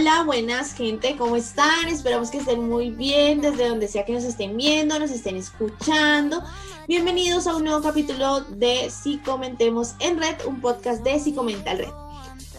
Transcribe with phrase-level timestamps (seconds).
[0.00, 1.86] Hola, buenas gente, ¿cómo están?
[1.88, 6.42] Esperamos que estén muy bien desde donde sea que nos estén viendo, nos estén escuchando.
[6.88, 11.74] Bienvenidos a un nuevo capítulo de Si Comentemos en Red, un podcast de Si Comenta
[11.74, 11.90] Red.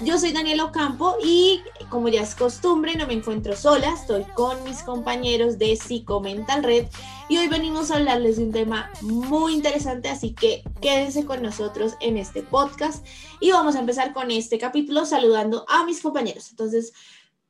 [0.03, 4.63] Yo soy Daniela Ocampo y como ya es costumbre no me encuentro sola, estoy con
[4.63, 6.87] mis compañeros de Psicomental Red
[7.29, 11.93] y hoy venimos a hablarles de un tema muy interesante, así que quédense con nosotros
[12.01, 13.05] en este podcast
[13.39, 16.49] y vamos a empezar con este capítulo saludando a mis compañeros.
[16.49, 16.93] Entonces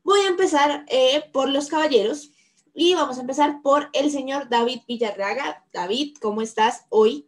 [0.04, 2.32] voy a empezar eh, por los caballeros
[2.74, 5.66] y vamos a empezar por el señor David Villarraga.
[5.74, 7.28] David, ¿cómo estás hoy?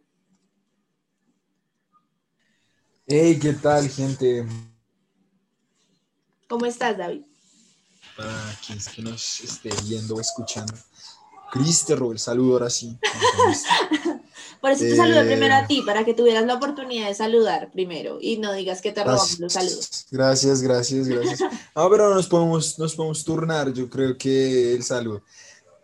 [3.06, 4.46] Hey, ¿qué tal, gente?
[6.48, 7.22] ¿Cómo estás, David?
[8.16, 10.72] Para quien es que nos esté viendo o escuchando.
[11.54, 12.98] Cris, te el saludo ahora sí.
[14.60, 17.70] Por eso te saludé eh, primero a ti, para que tuvieras la oportunidad de saludar
[17.70, 20.06] primero y no digas que te robamos los saludos.
[20.10, 21.40] Gracias, gracias, gracias.
[21.76, 25.22] Ah, pero nos podemos, nos podemos turnar, yo creo que el saludo.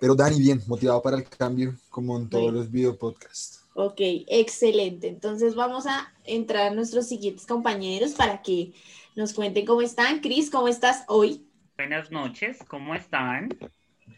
[0.00, 3.60] Pero Dani, bien, motivado para el cambio, como en todos los video podcasts.
[3.74, 5.06] Ok, excelente.
[5.06, 8.72] Entonces vamos a entrar a nuestros siguientes compañeros para que
[9.14, 10.18] nos cuenten cómo están.
[10.18, 11.46] Cris, ¿cómo estás hoy?
[11.76, 13.50] Buenas noches, ¿cómo están?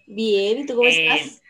[0.06, 1.41] Bien, ¿y tú cómo eh, estás?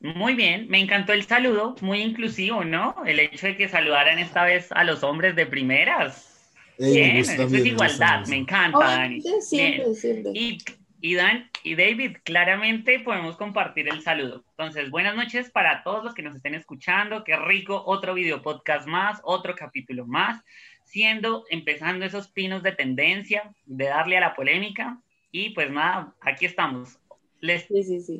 [0.00, 2.96] Muy bien, me encantó el saludo, muy inclusivo, ¿no?
[3.06, 6.52] El hecho de que saludaran esta vez a los hombres de primeras.
[6.78, 9.20] bien, eso es igualdad, me, encanta, Dani.
[9.40, 10.32] Siempre, siempre.
[10.34, 10.58] Y,
[11.02, 14.42] y, Dan y David, claramente podemos compartir el saludo.
[14.52, 17.22] Entonces, buenas noches para todos los que nos estén escuchando.
[17.22, 20.42] Qué rico, otro video podcast más, otro capítulo más
[20.90, 24.98] siendo, empezando esos pinos de tendencia, de darle a la polémica.
[25.30, 26.98] Y pues nada, aquí estamos.
[27.40, 27.66] Les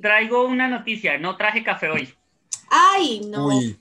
[0.00, 2.14] traigo una noticia, no traje café hoy.
[2.70, 3.46] Ay, no.
[3.46, 3.76] Uy,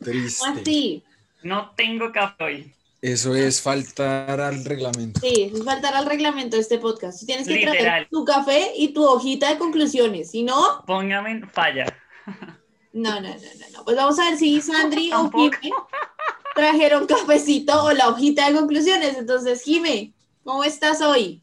[0.00, 1.02] triste.
[1.42, 2.74] No tengo café hoy.
[3.00, 5.18] Eso es faltar al reglamento.
[5.20, 7.26] Sí, es faltar al reglamento de este podcast.
[7.26, 10.84] Tienes que traer tu café y tu hojita de conclusiones, si no...
[10.86, 11.86] Póngame en falla.
[12.92, 13.34] No, no, no,
[13.72, 15.72] no, Pues vamos a ver si Sandri o Jimmy
[16.54, 19.16] trajeron cafecito o la hojita de conclusiones.
[19.16, 20.12] Entonces, Jime,
[20.44, 21.42] ¿cómo estás hoy?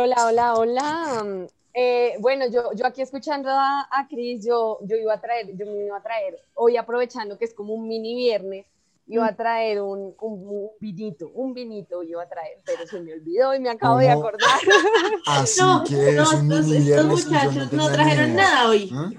[0.00, 1.48] Hola, hola, hola.
[1.74, 5.66] Eh, bueno, yo, yo aquí escuchando a, a Cris, yo, yo iba a traer, yo
[5.66, 8.64] me iba a traer, hoy aprovechando que es como un mini viernes,
[9.08, 13.56] iba a traer un, un, vinito, un vinito iba a traer, pero se me olvidó
[13.56, 14.60] y me acabo de acordar.
[15.26, 18.92] Así no, que es un mini estos muchachos no, trajeron nada hoy.
[18.94, 19.10] ¿Ah?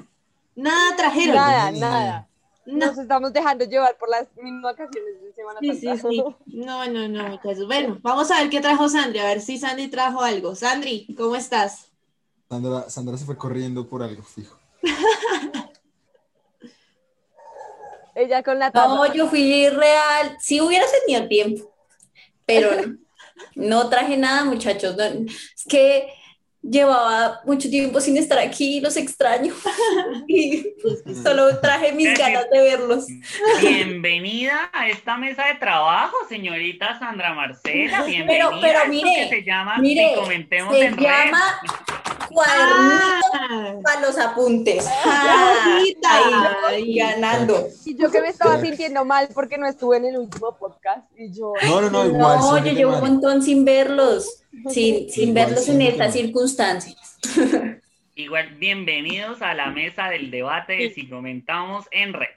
[0.56, 1.36] Nada trajeron.
[1.36, 2.29] Nada, nada.
[2.66, 6.24] Nos estamos dejando llevar por las mismas vacaciones de Semana sí, Sí, sí.
[6.48, 7.66] No, no, no, muchachos.
[7.66, 10.56] Bueno, vamos a ver qué trajo Sandri, a ver si Sandri trajo algo.
[10.56, 11.92] Sandri, ¿cómo estás?
[12.50, 14.60] Sandra, Sandra se fue corriendo por algo, fijo.
[18.16, 20.38] Ella con la No, yo fui real.
[20.40, 21.74] Si hubiera tenido tiempo,
[22.46, 22.70] pero
[23.56, 24.98] no, traje nada, muchachos.
[25.00, 26.14] es que
[26.62, 29.54] llevaba mucho tiempo sin estar aquí, los extraño.
[30.28, 30.66] y
[31.24, 33.06] solo traje mis ganas de verlos.
[33.62, 38.04] Bienvenida a esta mesa de trabajo, señorita Sandra Marcela.
[38.04, 38.50] Bienvenida.
[38.50, 40.14] Pero, pero mire, se llama, mire,
[40.70, 41.62] se llama
[42.30, 43.74] cuadernito ah.
[43.84, 44.86] para los apuntes.
[45.06, 45.80] Ah,
[46.68, 47.68] ahí, ganando.
[47.86, 51.06] Y yo que me estaba sintiendo mal porque no estuve en el último podcast.
[51.18, 52.40] Y yo, no, no, no, igual.
[52.40, 57.18] No, yo llevo un montón sin verlos, sin, sin verlos en estas circunstancias.
[58.16, 62.28] Igual, bienvenidos a la mesa del debate de si comentamos en red.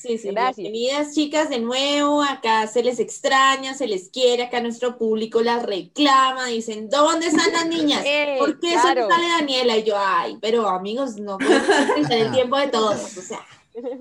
[0.00, 0.56] Sí, sí, Gracias.
[0.56, 5.62] bienvenidas chicas de nuevo, acá se les extraña, se les quiere, acá nuestro público las
[5.62, 8.02] reclama, dicen, ¿dónde están las niñas?
[8.06, 9.76] Eh, ¿Por qué sale Daniela?
[9.76, 11.36] Y yo, ay, pero amigos, no
[11.98, 13.46] pueden el tiempo de todos, o sea,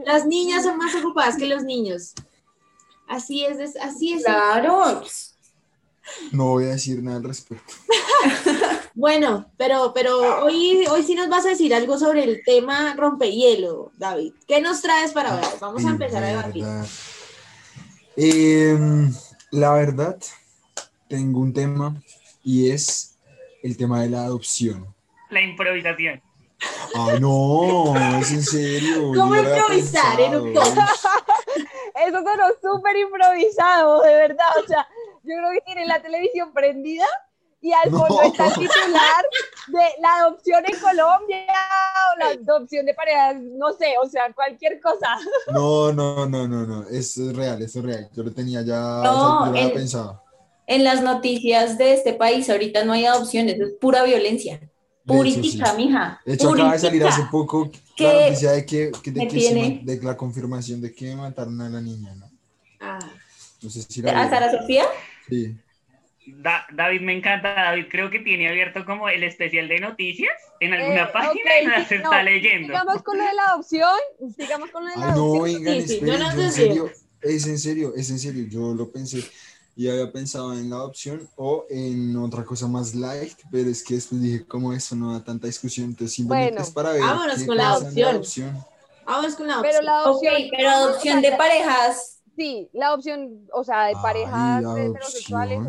[0.05, 2.13] las niñas son más ocupadas que los niños.
[3.05, 4.23] Así es, así es.
[4.23, 5.03] Claro.
[6.31, 7.73] No voy a decir nada al respecto.
[8.93, 13.91] bueno, pero, pero hoy, hoy sí nos vas a decir algo sobre el tema rompehielo,
[13.97, 14.33] David.
[14.47, 15.45] ¿Qué nos traes para hoy?
[15.59, 16.65] Vamos a empezar a debatir.
[18.15, 19.13] Em,
[19.51, 20.17] la verdad,
[21.07, 21.95] tengo un tema
[22.43, 23.17] y es
[23.63, 24.93] el tema de la adopción.
[25.29, 26.21] La improvisación.
[26.95, 29.11] Ay, no, es en serio.
[29.15, 30.49] ¿Cómo improvisar en un
[32.07, 34.47] Eso sonó súper improvisado, de verdad.
[34.63, 34.87] O sea,
[35.29, 37.05] yo creo que tiene la televisión prendida
[37.61, 39.25] y al fondo está el titular
[39.67, 41.45] de la adopción en Colombia
[42.13, 45.17] o la adopción de parejas, no sé, o sea, cualquier cosa.
[45.51, 48.09] No, no, no, no, no, eso es real, eso es real.
[48.15, 49.03] Yo lo tenía ya
[49.73, 50.23] pensado.
[50.65, 54.59] En las noticias de este país ahorita no hay adopciones, es pura violencia.
[55.05, 56.21] Purítica, mija.
[56.25, 60.81] De hecho, acaba de salir hace poco la noticia de que, de, de la confirmación
[60.81, 62.29] de que mataron a la niña, ¿no?
[62.79, 62.99] Ah.
[63.61, 64.85] No sé si ¿A Sara Sofía?
[65.29, 65.55] Sí.
[66.71, 71.03] David me encanta, David creo que tiene abierto como el especial de noticias en alguna
[71.05, 72.67] eh, página y las está leyendo.
[72.67, 73.99] Sigamos con lo de la adopción,
[74.37, 75.37] sigamos con lo de la adopción.
[75.37, 76.91] No, vengan, esperen, en serio,
[77.21, 79.23] es en serio, es en serio, yo lo pensé
[79.79, 83.95] y había pensado en la adopción o en otra cosa más light, pero es que
[83.95, 87.01] después dije, como eso no da tanta discusión, entonces simplemente es para ver.
[87.01, 88.21] Vámonos con la adopción.
[89.05, 89.61] Vámonos con la adopción.
[89.61, 92.18] Pero la adopción, pero adopción de parejas.
[92.39, 95.59] Sí, la adopción, o sea, de parejas heterosexuales,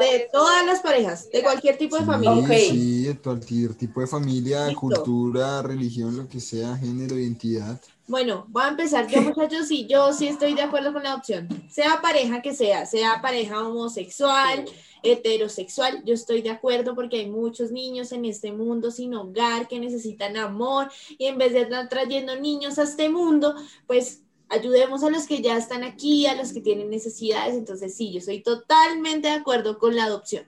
[0.00, 2.58] de todas las parejas, de cualquier tipo de familia.
[2.58, 7.80] Sí, de cualquier tipo de familia, cultura, religión, lo que sea, género, identidad.
[8.08, 11.46] Bueno, voy a empezar yo, muchachos, y yo sí estoy de acuerdo con la opción.
[11.70, 14.64] Sea pareja que sea, sea pareja homosexual,
[15.04, 19.78] heterosexual, yo estoy de acuerdo porque hay muchos niños en este mundo sin hogar que
[19.78, 23.54] necesitan amor y en vez de estar trayendo niños a este mundo,
[23.86, 27.54] pues ayudemos a los que ya están aquí, a los que tienen necesidades.
[27.54, 30.46] Entonces, sí, yo estoy totalmente de acuerdo con la adopción.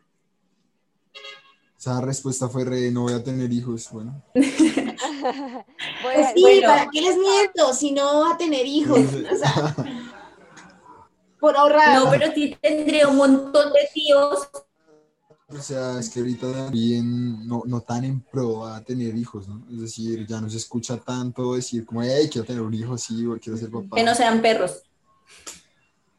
[1.78, 4.22] Esa respuesta fue re, no voy a tener hijos, bueno.
[4.34, 4.44] pues
[6.34, 9.00] sí, ¿para qué les miento si no va a tener hijos?
[9.00, 9.74] O sea,
[11.40, 12.04] por ahorrar.
[12.04, 14.46] No, pero sí tendría un montón de tíos
[15.50, 19.66] o sea, es que ahorita también no, no tan en pro a tener hijos, ¿no?
[19.70, 23.26] Es decir, ya no se escucha tanto decir como, hey, quiero tener un hijo, sí,
[23.26, 23.96] o quiero ser papá.
[23.96, 24.82] Que no sean perros.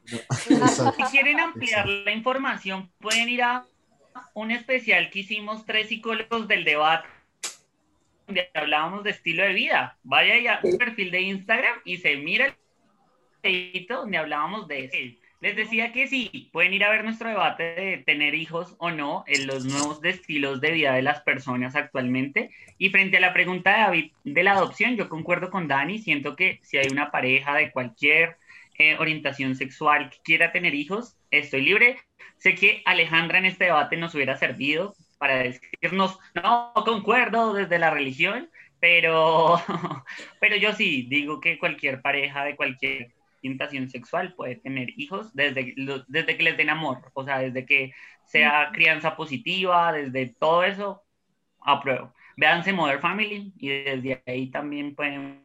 [0.45, 3.65] si quieren ampliar la información, pueden ir a
[4.33, 7.07] un especial que hicimos tres psicólogos del debate,
[8.27, 9.97] donde hablábamos de estilo de vida.
[10.03, 12.57] Vaya a un perfil de Instagram y se mira
[13.43, 17.63] el donde hablábamos de eso les decía que sí, pueden ir a ver nuestro debate
[17.63, 22.51] de tener hijos o no en los nuevos estilos de vida de las personas actualmente.
[22.77, 26.35] Y frente a la pregunta de David de la adopción, yo concuerdo con Dani, siento
[26.35, 28.37] que si hay una pareja de cualquier
[28.77, 31.97] eh, orientación sexual que quiera tener hijos, estoy libre.
[32.37, 37.89] Sé que Alejandra en este debate nos hubiera servido para decirnos, no, concuerdo desde la
[37.89, 38.49] religión,
[38.79, 39.59] pero,
[40.39, 43.11] pero yo sí digo que cualquier pareja de cualquier
[43.41, 45.73] orientación sexual puede tener hijos desde,
[46.07, 47.91] desde que les den amor, o sea, desde que
[48.25, 51.03] sea crianza positiva, desde todo eso,
[51.59, 52.13] apruebo.
[52.37, 55.43] Véanse Mother Family y desde ahí también pueden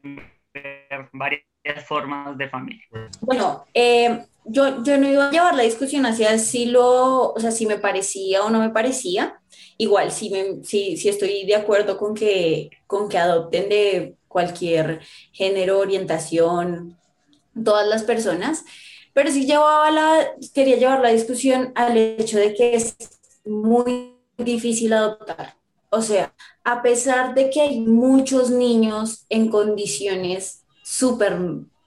[0.54, 1.42] ver varias
[1.86, 2.84] formas de familia.
[3.20, 7.50] Bueno, eh, yo, yo no iba a llevar la discusión hacia si lo, o sea,
[7.50, 9.40] si me parecía o no me parecía.
[9.78, 15.00] Igual, si, me, si, si estoy de acuerdo con que, con que adopten de cualquier
[15.32, 16.96] género, orientación,
[17.64, 18.64] todas las personas,
[19.12, 22.96] pero sí llevaba la, quería llevar la discusión al hecho de que es
[23.44, 25.56] muy difícil adoptar.
[25.90, 31.38] O sea, a pesar de que hay muchos niños en condiciones súper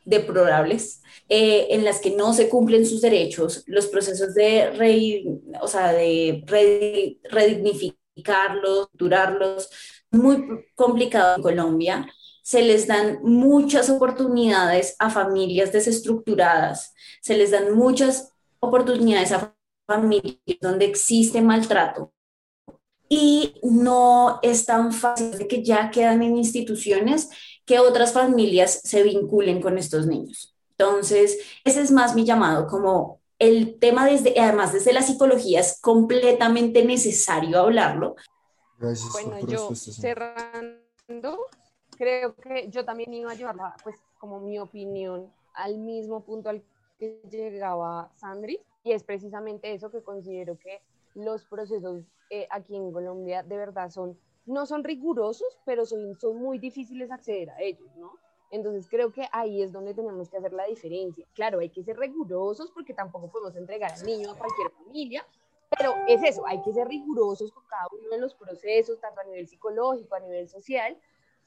[0.06, 5.24] deplorables, eh, en las que no se cumplen sus derechos, los procesos de, re,
[5.62, 6.44] o sea, de
[7.30, 9.70] redignificarlos, durarlos,
[10.10, 12.08] muy complicado en Colombia
[12.50, 19.54] se les dan muchas oportunidades a familias desestructuradas, se les dan muchas oportunidades a
[19.86, 22.12] familias donde existe maltrato
[23.08, 27.30] y no es tan fácil de que ya quedan en instituciones
[27.68, 30.56] que otras familias se vinculen con estos niños.
[30.72, 35.80] Entonces, ese es más mi llamado, como el tema desde, además desde la psicología es
[35.80, 38.16] completamente necesario hablarlo.
[38.80, 41.46] Gracias bueno, yo cerrando,
[42.00, 46.64] creo que yo también iba a llevarla, pues como mi opinión, al mismo punto al
[46.98, 50.82] que llegaba Sandri, y es precisamente eso que considero que
[51.14, 56.38] los procesos eh, aquí en Colombia de verdad son, no son rigurosos, pero son, son
[56.38, 58.14] muy difíciles acceder a ellos, ¿no?
[58.50, 61.28] Entonces creo que ahí es donde tenemos que hacer la diferencia.
[61.36, 65.26] Claro, hay que ser rigurosos porque tampoco podemos entregar al niño a cualquier familia,
[65.78, 69.26] pero es eso, hay que ser rigurosos con cada uno de los procesos, tanto a
[69.26, 70.98] nivel psicológico, a nivel social,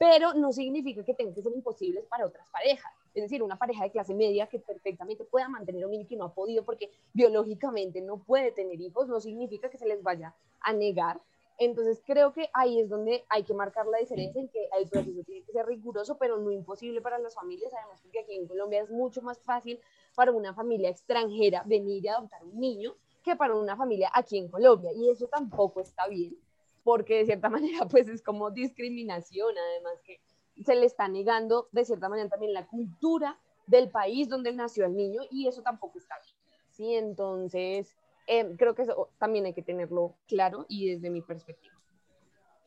[0.03, 2.93] pero no significa que tengan que ser imposibles para otras parejas.
[3.15, 6.25] Es decir, una pareja de clase media que perfectamente pueda mantener un niño que no
[6.25, 10.73] ha podido porque biológicamente no puede tener hijos, no significa que se les vaya a
[10.73, 11.21] negar.
[11.57, 15.23] Entonces creo que ahí es donde hay que marcar la diferencia en que el proceso
[15.23, 17.73] tiene que ser riguroso, pero no imposible para las familias.
[17.73, 19.79] Además, porque aquí en Colombia es mucho más fácil
[20.17, 24.49] para una familia extranjera venir y adoptar un niño que para una familia aquí en
[24.49, 24.91] Colombia.
[24.93, 26.37] Y eso tampoco está bien
[26.83, 30.21] porque de cierta manera pues es como discriminación, además que
[30.65, 34.95] se le está negando de cierta manera también la cultura del país donde nació el
[34.95, 36.37] niño y eso tampoco está bien.
[36.71, 37.97] Sí, entonces
[38.27, 41.75] em, creo que eso también hay que tenerlo claro y desde mi perspectiva.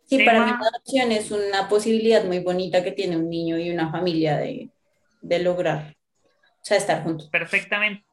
[0.05, 3.71] Sí, para mí la adopción es una posibilidad muy bonita que tiene un niño y
[3.71, 4.69] una familia de,
[5.21, 7.27] de lograr, o sea, estar juntos.
[7.29, 8.05] Perfectamente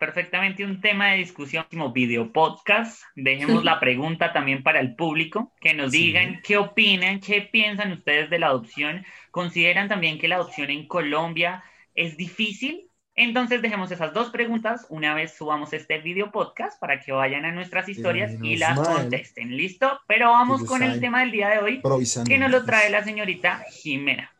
[0.00, 3.02] perfectamente un tema de discusión como video podcast.
[3.14, 8.30] Dejemos la pregunta también para el público, que nos digan qué opinan, qué piensan ustedes
[8.30, 9.04] de la adopción.
[9.30, 11.62] ¿Consideran también que la adopción en Colombia
[11.94, 12.88] es difícil?
[13.14, 17.52] Entonces dejemos esas dos preguntas una vez subamos este video podcast para que vayan a
[17.52, 19.54] nuestras historias y las contesten.
[19.54, 20.00] ¿Listo?
[20.08, 21.82] Pero vamos con el tema del día de hoy,
[22.26, 24.32] que nos lo trae la señorita Jimena.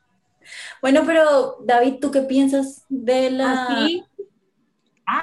[0.80, 3.88] Bueno, pero David, ¿tú qué piensas de la, ah,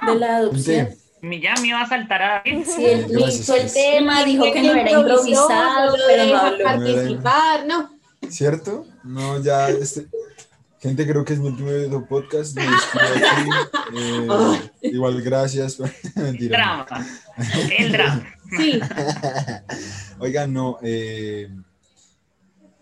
[0.06, 0.90] de la adopción?
[1.22, 2.44] Ya me iba a saltar a.
[2.44, 6.64] Sí, él hizo el tema, dijo que no era improvisado, pero no habló.
[6.64, 7.98] participar, ¿no?
[8.30, 8.86] ¿Cierto?
[9.04, 10.08] No, ya, este,
[10.80, 12.56] gente, creo que es mi último podcast.
[12.56, 12.64] Me
[13.96, 15.80] eh, igual, gracias.
[16.16, 16.58] Mentira.
[16.58, 17.08] Drama.
[17.78, 18.34] El drama.
[18.58, 18.80] Sí.
[20.20, 21.50] Oigan, no, eh,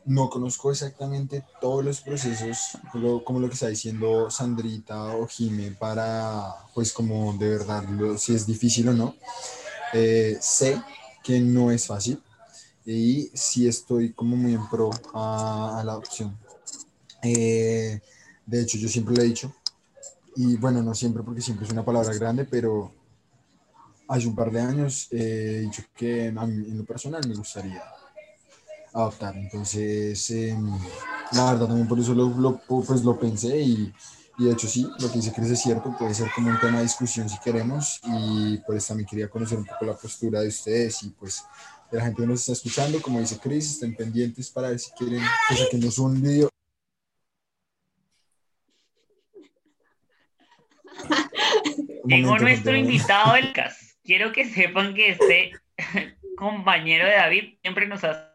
[0.06, 2.78] no conozco exactamente todos los procesos,
[3.24, 7.84] como lo, que está diciendo Sandrita o Jime, para, pues, como de verdad,
[8.18, 9.16] si es difícil o no.
[9.94, 10.82] Eh, sé
[11.24, 12.22] que no es fácil
[12.86, 16.38] y sí estoy como muy en pro a, la opción.
[17.24, 18.00] Eh,
[18.46, 19.56] de hecho, yo siempre lo he dicho,
[20.36, 22.92] y bueno, no siempre porque siempre es una palabra grande, pero
[24.08, 27.82] hace un par de años he dicho que en lo personal me gustaría
[28.96, 29.36] adoptar.
[29.38, 30.72] Entonces, em,
[31.34, 33.94] la verdad, también por eso lo, pues lo pensé y,
[34.38, 36.78] y, de hecho sí, lo que dice Cris es cierto, puede ser como un tema
[36.78, 41.04] de discusión si queremos y pues también quería conocer un poco la postura de ustedes
[41.04, 41.44] y pues
[41.92, 44.92] de la gente que nos está escuchando, como dice Cris, estén pendientes para ver si
[44.92, 46.50] quieren que saquemos un video.
[52.08, 53.98] Tengo nuestro invitado, el CAS.
[54.04, 55.52] Quiero que sepan que este
[56.38, 58.35] compañero de David siempre nos ha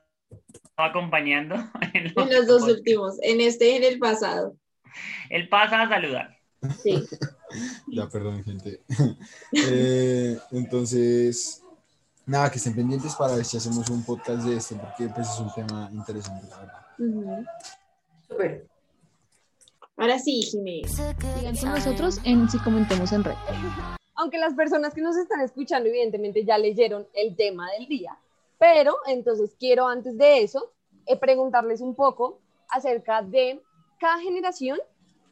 [0.82, 1.56] acompañando.
[1.92, 4.54] En los, dos últimos, en este y en el pasado.
[5.28, 6.37] Él pasa a saludar.
[6.82, 7.02] Sí.
[7.88, 8.80] ya, perdón, gente.
[9.52, 11.62] Eh, entonces,
[12.26, 15.40] nada, que estén pendientes para ver si hacemos un podcast de esto, porque pues es
[15.40, 16.46] un tema interesante,
[19.96, 20.92] Ahora sí, Jiménez.
[20.92, 23.34] Sigan con nosotros en Si Comentemos en Red.
[24.14, 28.16] Aunque las personas que nos están escuchando, evidentemente, ya leyeron el tema del día,
[28.61, 30.71] pero entonces quiero antes de eso
[31.07, 33.62] eh, preguntarles un poco acerca de
[33.99, 34.79] cada generación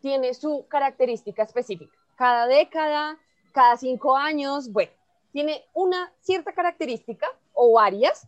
[0.01, 1.95] tiene su característica específica.
[2.17, 3.19] Cada década,
[3.53, 4.91] cada cinco años, bueno,
[5.31, 8.27] tiene una cierta característica o varias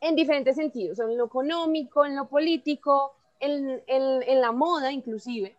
[0.00, 5.56] en diferentes sentidos, en lo económico, en lo político, en, en la moda inclusive.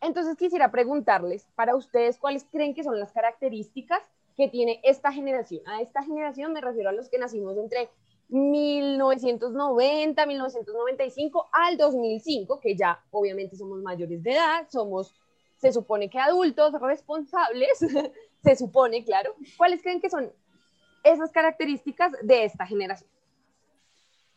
[0.00, 4.02] Entonces quisiera preguntarles para ustedes cuáles creen que son las características
[4.36, 5.62] que tiene esta generación.
[5.66, 7.88] A esta generación me refiero a los que nacimos entre
[8.28, 15.14] 1990, 1995 al 2005, que ya obviamente somos mayores de edad, somos,
[15.56, 17.78] se supone que adultos responsables,
[18.44, 19.34] se supone, claro.
[19.56, 20.32] ¿Cuáles creen que son
[21.04, 23.08] esas características de esta generación?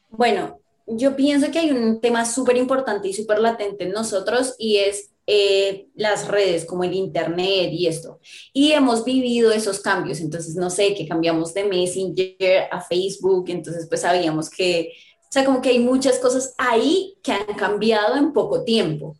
[0.09, 4.77] Bueno, yo pienso que hay un tema súper importante y súper latente en nosotros y
[4.77, 8.19] es eh, las redes como el Internet y esto.
[8.53, 13.87] Y hemos vivido esos cambios, entonces no sé, que cambiamos de Messenger a Facebook, entonces
[13.87, 18.33] pues sabíamos que, o sea, como que hay muchas cosas ahí que han cambiado en
[18.33, 19.17] poco tiempo.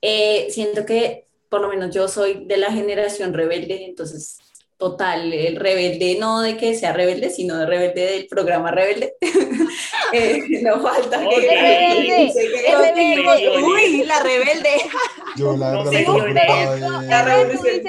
[0.00, 4.38] Eh, siento que por lo menos yo soy de la generación rebelde, entonces
[4.80, 9.12] total, el rebelde, no de que sea rebelde, sino de rebelde del programa rebelde.
[10.14, 12.32] eh, no falta que...
[13.62, 14.70] uy, la rebelde.
[15.36, 15.92] Yo la verdad
[16.80, 17.82] no, La rebelde.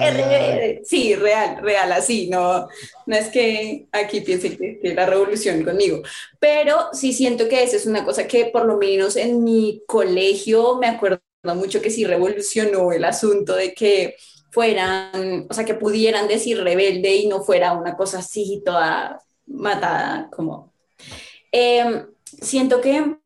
[0.00, 0.82] verde.
[0.84, 2.68] Sí, real, real, así, no,
[3.06, 6.02] no es que aquí piensen que, que la revolución conmigo,
[6.38, 10.76] pero sí siento que esa es una cosa que por lo menos en mi colegio
[10.76, 11.20] me acuerdo
[11.54, 14.16] mucho que sí revolucionó el asunto de que
[14.52, 20.28] fueran, o sea, que pudieran decir rebelde y no fuera una cosa así toda matada,
[20.30, 20.72] como...
[21.50, 23.16] Em, siento que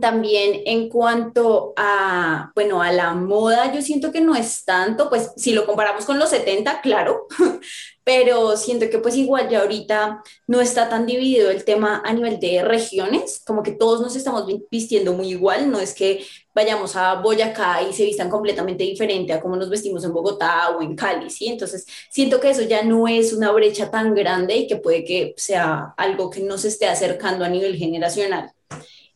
[0.00, 5.32] también en cuanto a, bueno, a la moda, yo siento que no es tanto, pues
[5.36, 7.26] si lo comparamos con los 70, claro,
[8.04, 12.38] pero siento que pues igual ya ahorita no está tan dividido el tema a nivel
[12.38, 17.14] de regiones, como que todos nos estamos vistiendo muy igual, no es que vayamos a
[17.14, 21.30] Boyacá y se vistan completamente diferente a como nos vestimos en Bogotá o en Cali,
[21.30, 21.48] ¿sí?
[21.48, 25.34] Entonces siento que eso ya no es una brecha tan grande y que puede que
[25.36, 28.52] sea algo que nos esté acercando a nivel generacional.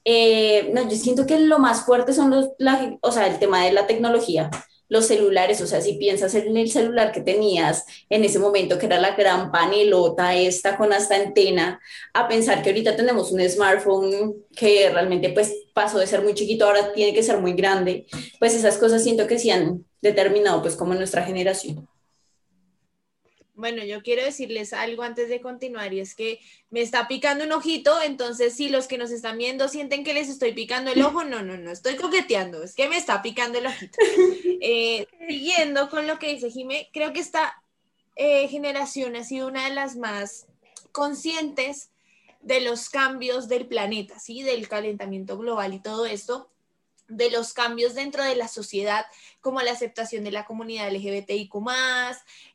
[0.05, 2.49] Eh, no, yo siento que lo más fuerte son los,
[3.01, 4.51] o sea, el tema de la tecnología,
[4.89, 8.87] los celulares, o sea, si piensas en el celular que tenías en ese momento, que
[8.87, 11.81] era la gran panelota esta con hasta antena,
[12.13, 16.67] a pensar que ahorita tenemos un smartphone que realmente pues pasó de ser muy chiquito,
[16.67, 18.07] ahora tiene que ser muy grande,
[18.39, 21.89] pues esas cosas siento que sí han, determinado pues como nuestra generación.
[23.55, 26.41] Bueno, yo quiero decirles algo antes de continuar y es que
[26.71, 30.31] me está picando un ojito, entonces si los que nos están viendo sienten que les
[30.31, 33.67] estoy picando el ojo, no, no, no, estoy coqueteando, es que me está picando el
[33.67, 33.99] ojito.
[34.65, 37.61] Eh, siguiendo con lo que dice Jimé, creo que esta
[38.15, 40.47] eh, generación ha sido una de las más
[40.93, 41.91] conscientes
[42.43, 44.45] de los cambios del planeta, ¿sí?
[44.45, 46.49] Del calentamiento global y todo esto,
[47.17, 49.05] de los cambios dentro de la sociedad,
[49.41, 51.55] como la aceptación de la comunidad LGBTIQ,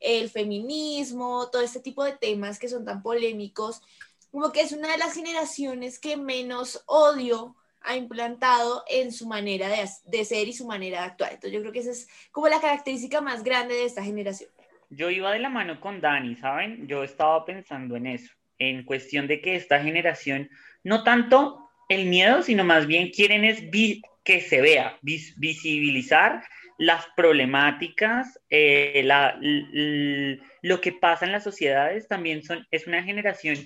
[0.00, 3.82] el feminismo, todo este tipo de temas que son tan polémicos,
[4.30, 9.68] como que es una de las generaciones que menos odio ha implantado en su manera
[9.68, 11.32] de, de ser y su manera de actuar.
[11.32, 14.50] Entonces yo creo que esa es como la característica más grande de esta generación.
[14.90, 16.86] Yo iba de la mano con Dani, ¿saben?
[16.88, 20.50] Yo estaba pensando en eso, en cuestión de que esta generación,
[20.82, 23.70] no tanto el miedo, sino más bien quieren es
[24.28, 26.44] que se vea, visibilizar
[26.76, 29.02] las problemáticas, eh,
[30.60, 33.56] lo que pasa en las sociedades, también son, es una generación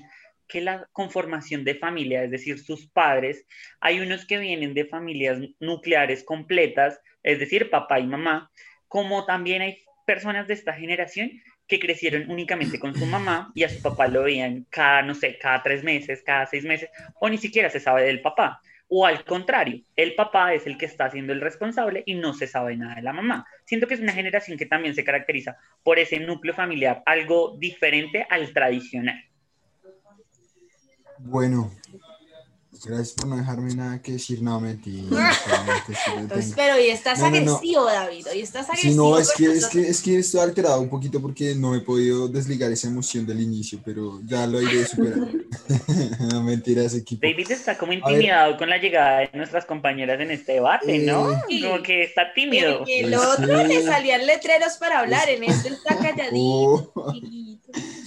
[0.47, 3.45] que la conformación de familia, es decir, sus padres,
[3.81, 8.49] hay unos que vienen de familias nucleares completas, es decir, papá y mamá,
[8.87, 13.69] como también hay personas de esta generación que crecieron únicamente con su mamá y a
[13.69, 16.89] su papá lo veían cada, no sé, cada tres meses, cada seis meses,
[17.19, 18.61] o ni siquiera se sabe del papá.
[18.95, 22.47] O al contrario, el papá es el que está siendo el responsable y no se
[22.47, 23.47] sabe nada de la mamá.
[23.65, 28.27] Siento que es una generación que también se caracteriza por ese núcleo familiar, algo diferente
[28.29, 29.19] al tradicional.
[31.21, 31.73] Bueno,
[32.85, 35.05] Gracias por no dejarme nada que decir, no, mentira.
[36.57, 38.93] pero hoy estás agresivo, David, hoy estás agresivo.
[38.93, 41.81] Sí, no, es que, es, que, es que estoy alterado un poquito porque no he
[41.81, 45.29] podido desligar esa emoción del inicio, pero ya lo iré superar.
[46.33, 47.25] no, mentiras, equipo.
[47.25, 51.33] David está como intimidado con la llegada de nuestras compañeras en este debate, ¿no?
[51.49, 52.83] Eh, como que está tímido.
[52.87, 56.93] Y el otro le salían letreros para hablar, en este está calladito.
[56.95, 57.15] Oh.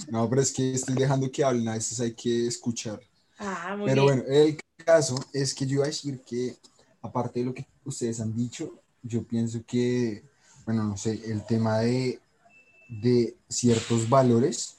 [0.08, 3.00] No, pero es que estoy dejando que hablen, a veces hay que escuchar.
[3.38, 6.56] Ah, muy Pero bueno, el caso es que yo iba a decir que,
[7.02, 10.24] aparte de lo que ustedes han dicho, yo pienso que,
[10.64, 12.20] bueno, no sé, el tema de,
[12.88, 14.76] de ciertos valores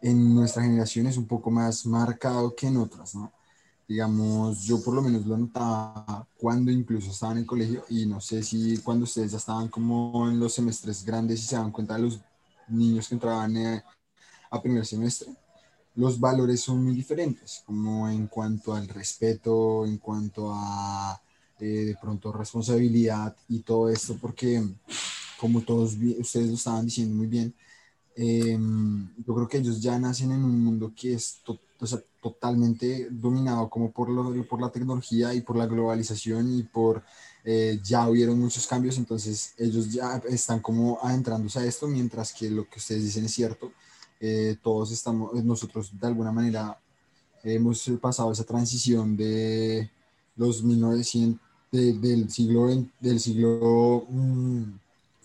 [0.00, 3.32] en nuestra generación es un poco más marcado que en otras, ¿no?
[3.88, 8.20] Digamos, yo por lo menos lo notaba cuando incluso estaba en el colegio y no
[8.20, 11.94] sé si cuando ustedes ya estaban como en los semestres grandes y se dan cuenta
[11.94, 12.20] de los
[12.68, 13.84] niños que entraban eh,
[14.50, 15.28] a primer semestre,
[15.96, 21.20] los valores son muy diferentes, como en cuanto al respeto, en cuanto a
[21.58, 24.62] eh, de pronto responsabilidad y todo esto, porque
[25.40, 27.54] como todos ustedes lo estaban diciendo muy bien,
[28.14, 31.40] em, yo creo que ellos ya nacen en un mundo que es
[32.20, 37.02] totalmente dominado como por, lo, por la tecnología y por la globalización y por
[37.44, 42.50] eh, ya hubieron muchos cambios, entonces ellos ya están como adentrándose a esto, mientras que
[42.50, 43.72] lo que ustedes dicen es cierto,
[44.20, 46.78] eh, todos estamos, nosotros de alguna manera
[47.42, 49.90] hemos pasado esa transición de
[50.36, 52.68] los 1900, del siglo,
[53.00, 54.62] del siglo, mm,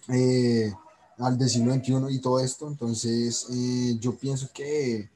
[0.10, 0.74] eh,
[1.20, 2.68] al del siglo XXI y todo esto.
[2.68, 5.10] Entonces, eh, yo pienso que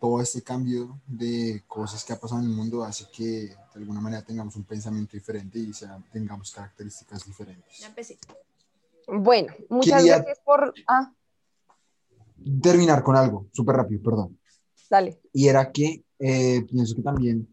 [0.00, 4.00] todo este cambio de cosas que ha pasado en el mundo hace que de alguna
[4.00, 7.88] manera tengamos un pensamiento diferente y sea, tengamos características diferentes.
[9.06, 10.74] Bueno, muchas gracias por...
[10.88, 11.12] Ah
[12.62, 14.38] terminar con algo, súper rápido, perdón.
[14.90, 15.20] Dale.
[15.32, 17.48] Y era que eh, pienso que también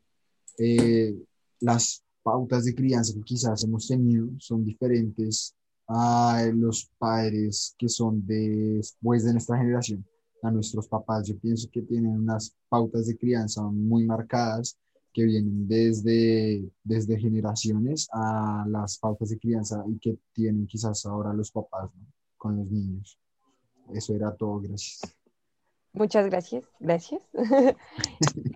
[0.57, 1.15] eh,
[1.59, 5.55] las pautas de crianza que quizás hemos tenido son diferentes
[5.87, 10.05] a los padres que son después de nuestra generación,
[10.41, 11.27] a nuestros papás.
[11.27, 14.77] Yo pienso que tienen unas pautas de crianza muy marcadas
[15.13, 21.33] que vienen desde, desde generaciones a las pautas de crianza y que tienen quizás ahora
[21.33, 21.89] los papás
[22.37, 23.17] con los niños.
[23.93, 25.01] Eso era todo, gracias.
[25.93, 27.21] Muchas gracias, gracias.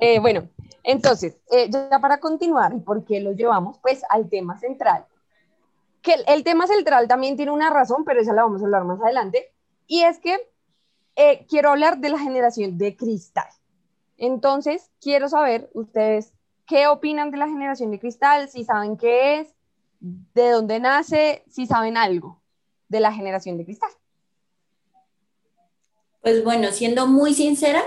[0.01, 0.49] Eh, bueno,
[0.83, 3.77] entonces, eh, ya para continuar, ¿y por qué lo llevamos?
[3.79, 5.05] Pues al tema central.
[6.01, 9.01] Que el, tema central también tiene una razón, pero esa la vamos a hablar más
[9.01, 9.53] adelante,
[9.87, 10.37] y es que
[11.15, 13.47] eh, quiero hablar de la generación de cristal.
[14.17, 16.33] Entonces, quiero saber ustedes
[16.67, 19.55] qué opinan de la generación de cristal, si saben qué es,
[19.99, 22.41] de dónde nace, si saben algo
[22.89, 23.89] de la generación de cristal.
[26.25, 27.83] Pues bueno, siendo muy sincera,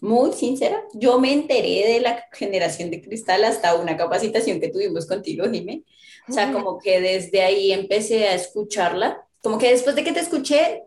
[0.00, 5.04] muy sincera, yo me enteré de la generación de cristal hasta una capacitación que tuvimos
[5.04, 5.84] contigo, Jimé.
[6.26, 9.22] O sea, como que desde ahí empecé a escucharla.
[9.42, 10.84] Como que después de que te escuché,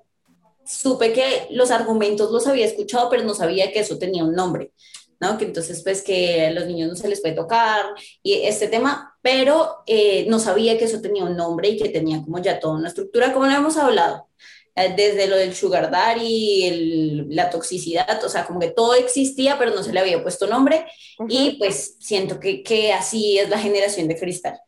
[0.66, 4.72] supe que los argumentos los había escuchado, pero no sabía que eso tenía un nombre.
[5.20, 5.38] ¿no?
[5.38, 7.86] Que entonces, pues que a los niños no se les puede tocar
[8.24, 12.24] y este tema, pero eh, no sabía que eso tenía un nombre y que tenía
[12.24, 14.28] como ya toda una estructura, como lo hemos hablado,
[14.76, 19.72] desde lo del sugar daddy, el, la toxicidad, o sea, como que todo existía, pero
[19.72, 20.86] no se le había puesto nombre
[21.30, 24.60] y pues siento que, que así es la generación de cristal.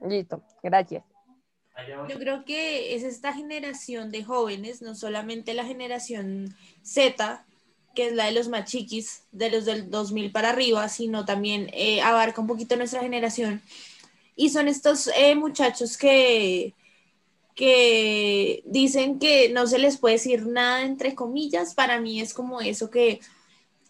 [0.00, 1.04] Listo, gracias.
[2.08, 7.44] Yo creo que es esta generación de jóvenes, no solamente la generación Z,
[7.94, 11.70] que es la de los más chiquis, de los del 2000 para arriba, sino también
[11.72, 13.62] eh, abarca un poquito nuestra generación.
[14.36, 16.74] Y son estos eh, muchachos que,
[17.54, 21.74] que dicen que no se les puede decir nada, entre comillas.
[21.74, 23.20] Para mí es como eso que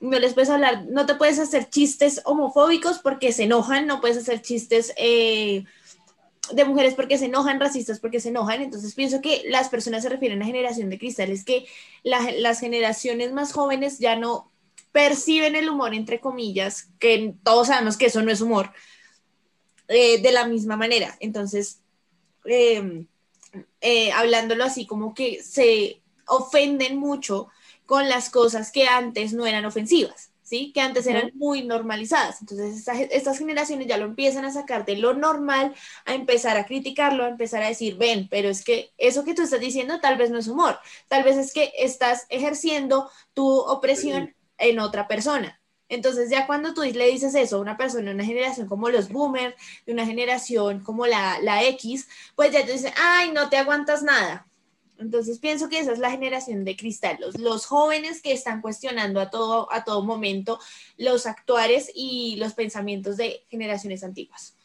[0.00, 4.18] no les puedes hablar, no te puedes hacer chistes homofóbicos porque se enojan, no puedes
[4.18, 4.92] hacer chistes...
[4.96, 5.64] Eh,
[6.50, 8.62] de mujeres porque se enojan, racistas porque se enojan.
[8.62, 11.66] Entonces pienso que las personas se refieren a generación de cristales, que
[12.02, 14.50] las generaciones más jóvenes ya no
[14.90, 18.72] perciben el humor, entre comillas, que todos sabemos que eso no es humor,
[19.88, 21.16] eh, de la misma manera.
[21.20, 21.80] Entonces,
[22.44, 23.06] em,
[23.80, 27.48] eh, hablándolo así, como que se ofenden mucho
[27.86, 30.30] con las cosas que antes no eran ofensivas.
[30.74, 32.42] que antes eran muy normalizadas.
[32.42, 37.24] Entonces, estas, generaciones ya lo empiezan a sacar de lo normal, a empezar a criticarlo,
[37.24, 40.30] a empezar a decir, ven, pero es que eso que tú estás diciendo tal vez
[40.30, 45.61] no es humor, tal vez es que estás ejerciendo tu opresión en otra persona.
[45.92, 49.08] Entonces, ya cuando tú le dices eso a una persona de una generación como los
[49.08, 49.54] boomers,
[49.86, 54.02] de una generación como la, la X, pues ya te dicen, ay, no te aguantas
[54.02, 54.46] nada
[55.02, 59.30] entonces pienso que esa es la generación de cristal, los, jóvenes que están cuestionando a
[59.30, 60.58] todo, a todo momento
[60.96, 64.56] los actuales y los pensamientos de generaciones antiguas.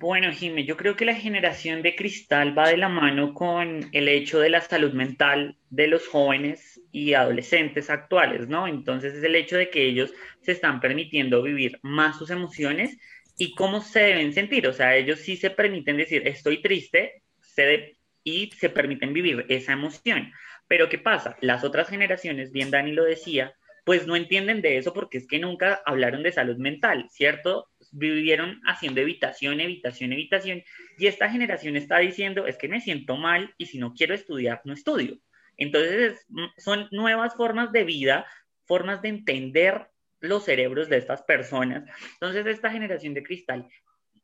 [0.00, 4.08] Bueno, Jimé, yo creo que la generación de cristal va de la mano con el
[4.08, 8.66] hecho de la salud mental de los jóvenes y adolescentes actuales, ¿no?
[8.66, 10.10] Entonces es el hecho de que ellos
[10.40, 12.96] se están permitiendo vivir más sus emociones
[13.36, 14.66] y cómo se deben sentir.
[14.68, 19.74] O sea, ellos sí se permiten decir, estoy triste, se, y se permiten vivir esa
[19.74, 20.32] emoción.
[20.66, 21.36] Pero ¿qué pasa?
[21.42, 25.38] Las otras generaciones, bien Dani lo decía, pues no entienden de eso porque es que
[25.38, 27.68] nunca hablaron de salud mental, ¿cierto?
[27.90, 30.62] Vivieron haciendo evitación, evitación, evitación,
[30.98, 34.60] y esta generación está diciendo, es que me siento mal y si no quiero estudiar,
[34.64, 35.18] no estudio.
[35.56, 36.26] Entonces,
[36.56, 38.26] son nuevas formas de vida,
[38.66, 39.88] formas de entender
[40.20, 41.84] los cerebros de estas personas.
[42.14, 43.68] Entonces, esta generación de cristal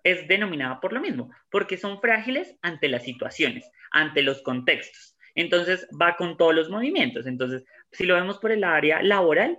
[0.02, 5.16] es denominada por lo mismo, porque son frágiles ante las situaciones, ante los contextos.
[5.34, 7.26] Entonces va con todos los movimientos.
[7.26, 9.58] Entonces, si lo vemos por el área laboral,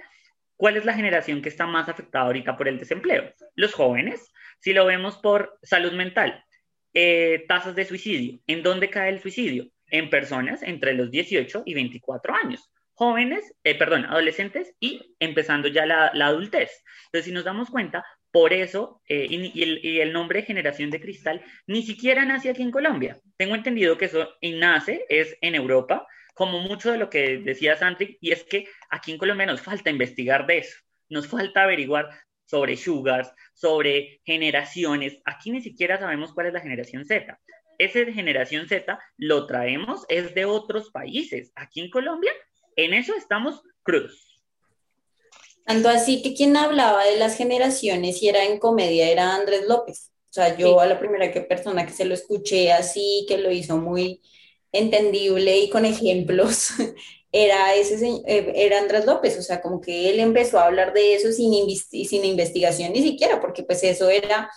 [0.58, 3.34] ¿cuál es la generación que está más afectada ahorita por el desempleo?
[3.56, 4.32] Los jóvenes.
[4.60, 6.44] Si lo vemos por salud mental,
[6.94, 8.40] eh, tasas de suicidio.
[8.48, 9.68] ¿En dónde cae el suicidio?
[9.90, 15.86] En personas entre los 18 y 24 años jóvenes, eh, perdón, adolescentes y empezando ya
[15.86, 16.84] la, adultez.
[17.06, 21.84] Entonces, si nos damos cuenta, por eso, eh, y, el, nombre Generación de Cristal ni
[21.84, 23.20] siquiera nace aquí en Colombia.
[23.38, 28.18] Tengo entendido que eso nace, es en Europa, como mucho de lo que decía Santi,
[28.22, 30.78] y es que aquí en Colombia nos falta investigar de eso,
[31.10, 32.10] nos falta averiguar
[32.46, 35.20] sobre sugars, sobre generaciones.
[35.26, 37.40] Aquí ni siquiera sabemos cuál es la generación Z.
[37.80, 41.52] Ese generación Z lo traemos, es de otros países.
[41.56, 42.32] Aquí en Colombia,
[42.76, 44.42] en eso estamos crudos.
[45.66, 50.12] Tanto así que quien hablaba de las generaciones y era en comedia era Andrés López.
[50.30, 53.52] O sea, yo a la primera que persona que se lo escuché así, que lo
[53.52, 54.22] hizo muy
[54.72, 56.70] entendible y con ejemplos,
[57.32, 59.38] era, ese, eh, era Andrés López.
[59.38, 63.40] O sea, como que él empezó a hablar de eso sin, sin investigación ni siquiera,
[63.40, 64.50] porque pues eso era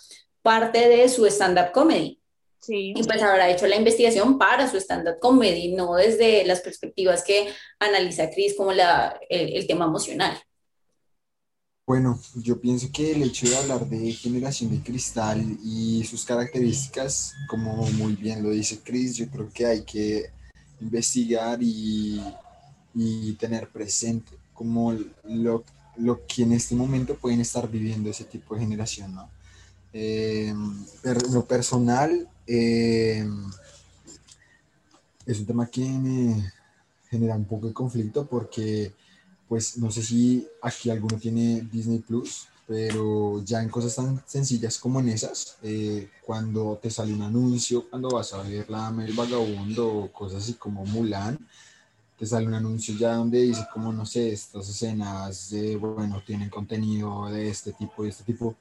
[0.43, 2.19] parte de su stand-up comedy.
[2.61, 2.93] Sí.
[2.95, 7.49] Y pues habrá hecho la investigación para su stand-up comedy, no desde las perspectivas que
[7.79, 10.39] analiza Chris como la, el tema emocional.
[11.91, 17.35] Bueno, yo pienso que el hecho de hablar de generación de cristal y sus características,
[17.49, 20.31] como muy bien lo dice Chris, yo creo que hay que
[20.81, 22.23] investigar y,
[23.41, 25.65] tener presente como lo,
[26.29, 29.29] que en este momento pueden estar viviendo ese tipo de generación, ¿no?
[29.93, 30.55] Eh,
[31.33, 33.29] lo personal eh,
[35.27, 36.53] es un tema que me
[37.11, 38.93] genera un poco de conflicto porque
[39.51, 44.79] pues no sé si aquí alguno tiene Disney Plus, pero ya en cosas tan sencillas
[44.79, 49.13] como en esas, eh, cuando te sale un anuncio, cuando vas a ver la Mel
[49.13, 51.37] Vagabundo o cosas así como Mulan,
[52.17, 56.49] te sale un anuncio ya donde dice como, no sé, estas escenas de, bueno, tienen
[56.49, 58.55] contenido de este tipo y este tipo.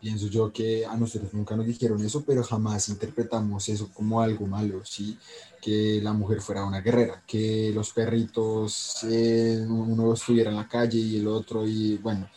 [0.00, 4.46] Pienso yo que a nosotros nunca nos dijeron eso, pero jamás interpretamos eso como algo
[4.46, 5.18] malo, ¿sí?
[5.60, 10.98] Que la mujer fuera una guerrera, que los perritos, eh, uno estuviera en la calle
[10.98, 12.28] y el otro, y bueno,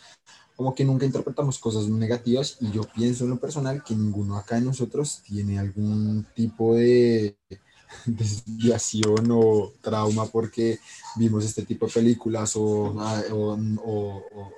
[0.56, 4.56] como que nunca interpretamos cosas negativas y yo pienso en lo personal que ninguno acá
[4.56, 7.36] de nosotros tiene algún tipo de
[8.06, 10.78] desviación o trauma porque
[11.16, 12.94] vimos este tipo de películas o,
[13.34, 14.52] o,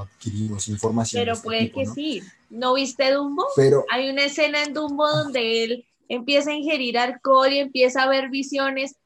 [0.00, 1.20] adquirimos información.
[1.20, 2.22] Pero este puede que sí.
[2.50, 3.46] ¿No viste Dumbo?
[3.56, 8.08] Pero, Hay una escena en Dumbo donde él empieza a ingerir alcohol y empieza a
[8.08, 8.96] ver visiones.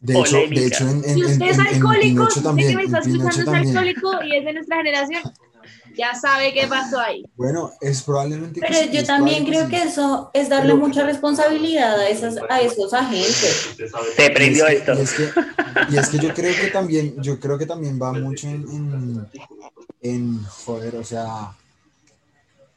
[0.00, 3.48] De hecho, de hecho, en, si usted es alcohólico, también, que me está escuchando es
[3.48, 5.22] alcohólico y es de nuestra generación,
[5.96, 7.24] ya sabe qué pasó ahí.
[7.36, 8.60] Bueno, es probablemente.
[8.60, 13.74] Pero yo también creo que, eso es darle mucha responsabilidad a, esas, a esos agentes.
[14.16, 14.94] Se prendió esto.
[14.94, 15.28] Y es, que,
[15.90, 19.26] y es que yo creo que también, yo creo que también va mucho en, en,
[20.00, 21.56] en joder, o sea,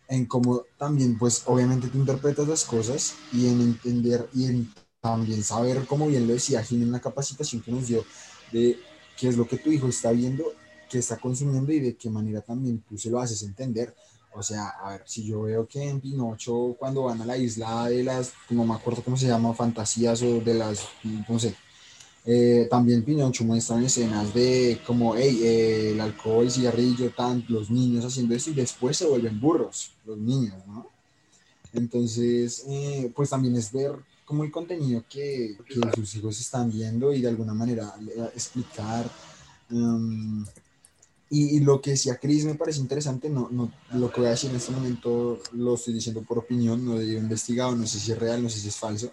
[0.08, 5.43] en cómo también, pues, obviamente tú interpretas las cosas y en entender y en también
[5.43, 8.04] saber, como bien lo decía Jim en la capacitación que nos dio,
[8.51, 8.80] de
[9.17, 10.54] qué es lo que tu hijo está viendo
[10.99, 13.95] está consumiendo y de qué manera también tú se lo haces entender.
[14.34, 17.88] O sea, a ver, si yo veo que en Pinocho, cuando van a la isla
[17.88, 20.88] de las, no me acuerdo cómo se llama, fantasías o de las,
[21.29, 21.55] no sé,
[22.25, 27.69] eh, también Pinocho muestran escenas de como, hey, eh, el alcohol, el cigarrillo, tan, los
[27.69, 30.88] niños haciendo eso y después se vuelven burros, los niños, ¿no?
[31.71, 33.93] Entonces, eh, pues también es ver
[34.25, 35.55] como el contenido que,
[35.93, 37.93] sus hijos están viendo y de alguna manera
[38.34, 39.10] explicar.
[39.69, 40.45] Um,
[41.38, 44.50] y, lo que decía Chris me parece interesante, no, no, lo que voy a decir
[44.50, 48.19] en este momento lo estoy diciendo por opinión, no he investigado, no sé si es
[48.19, 49.12] real, no sé si es falso,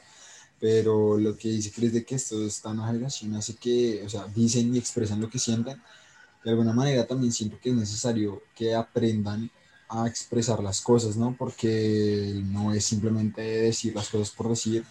[0.60, 4.26] pero lo que dice Chris de que esto está una generación hace que, o sea,
[4.26, 5.80] dicen y expresan lo que sienten,
[6.44, 9.50] de alguna manera también siento que es necesario que aprendan
[9.88, 11.36] a expresar las cosas, ¿no?
[11.38, 14.84] Porque no es simplemente decir las cosas por decir,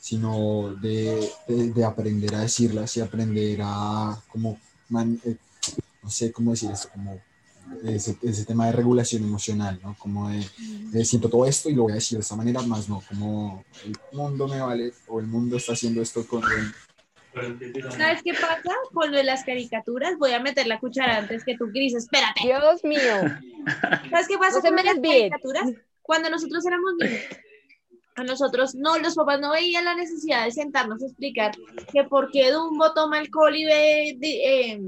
[0.00, 4.58] sino de, de, aprender a decirlas y aprender a como
[5.24, 5.36] eh,
[6.04, 7.20] no sé cómo decir esto, como
[7.84, 9.96] ese, ese, tema de regulación emocional, ¿no?
[9.98, 13.02] Como de, siento todo esto y lo voy a decir de esta manera, más no,
[13.08, 16.42] como el mundo me vale o el mundo está haciendo esto con...
[17.96, 18.70] ¿Sabes qué pasa?
[18.92, 22.42] Con lo de las caricaturas, voy a meter la cuchara antes que tú, Gris, espérate.
[22.44, 23.16] Dios mío.
[24.10, 25.70] ¿Sabes qué pasa con las caricaturas?
[26.02, 27.22] Cuando nosotros éramos niños,
[28.14, 31.52] a nosotros no, los papás no veían la necesidad de sentarnos a explicar
[31.92, 34.80] que por qué Dumbo toma alcohol y ve eh,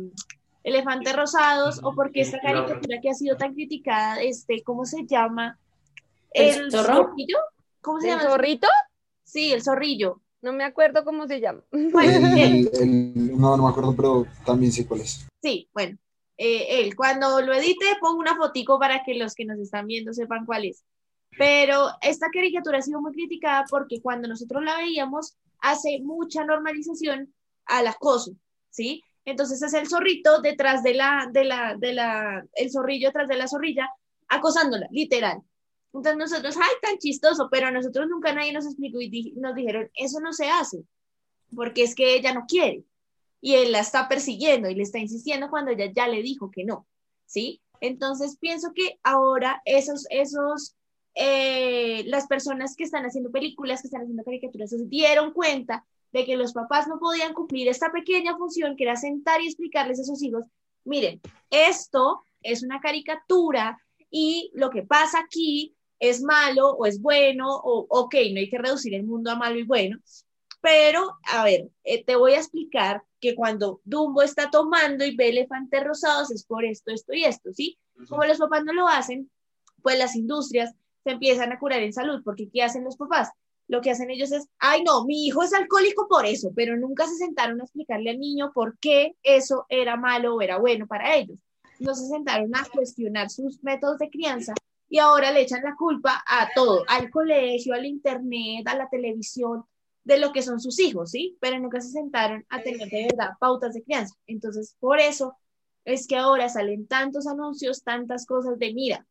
[0.67, 5.61] elefantes rosados o porque esta caricatura que ha sido tan criticada, este, ¿cómo se llama?
[6.33, 7.39] ¿El, zorrillo?
[7.81, 8.23] ¿Cómo se llama?
[8.23, 8.67] ¿El zorrito?
[9.23, 10.21] Sí, el zorrillo.
[10.43, 11.63] No me acuerdo cómo se llama.
[11.71, 15.25] no, no me acuerdo, pero también sé cuál es.
[15.41, 15.97] Sí, bueno,
[16.37, 20.13] eh, él, cuando lo edite, pongo una fotico para que los que nos están viendo
[20.13, 20.83] sepan cuál es.
[21.39, 27.33] Pero esta caricatura ha sido muy criticada porque cuando nosotros la veíamos, hace mucha normalización
[27.67, 28.33] al acoso,
[28.71, 29.05] ¿sí?
[29.27, 33.37] Entonces es el zorrito detrás de la, de la, de la, el zorrillo detrás de
[33.37, 33.91] la zorrilla,
[34.29, 35.43] acosándola, literal.
[35.93, 39.91] Entonces nosotros, ay, tan chistoso, pero a nosotros nunca nadie nos explicó y nos dijeron,
[39.95, 40.85] eso no se hace,
[41.55, 42.85] porque es que ella no quiere.
[43.41, 46.65] Y él la está persiguiendo y le está insistiendo cuando ella ya le dijo que
[46.65, 46.87] no,
[47.27, 47.61] ¿sí?
[47.81, 50.77] Entonces pienso que ahora esos, esos,
[51.15, 55.85] eh, las personas que están haciendo películas, que están haciendo caricaturas, se dieron cuenta
[56.17, 60.01] de que los papás no podían cumplir esta pequeña función que era sentar y explicarles
[60.01, 60.47] a sus hijos,
[60.83, 63.79] miren, esto es una caricatura
[64.11, 68.57] y lo que pasa aquí es malo o es bueno o ok, no hay que
[68.57, 69.99] reducir el mundo a malo y bueno,
[70.63, 75.29] pero a ver, eh, te voy a explicar que cuando Dumbo está tomando y ve
[75.29, 77.79] elefantes rosados es por esto, esto y esto, ¿sí?
[78.09, 79.31] Como los papás no lo hacen,
[79.83, 80.75] pues las industrias
[81.05, 83.29] se empiezan a curar en salud, porque ¿qué hacen los papás?
[83.69, 87.07] Lo que hacen ellos es, ay no, mi hijo es alcohólico por eso, pero nunca
[87.07, 91.17] se sentaron a explicarle al niño por qué eso era malo o era bueno para
[91.17, 91.39] ellos.
[91.81, 94.55] No se sentaron a cuestionar sus métodos de crianza
[94.89, 99.65] y ahora le echan la culpa a todo, al colegio, al internet, a la televisión,
[100.07, 101.37] de lo que son sus hijos, ¿sí?
[101.41, 104.15] Pero nunca se sentaron a tener de verdad pautas de crianza.
[104.29, 105.37] Entonces, por eso
[105.85, 109.05] es que ahora salen tantos anuncios, tantas cosas de, mira,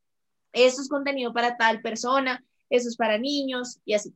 [0.54, 4.16] esto es contenido para tal persona, eso es para niños y así.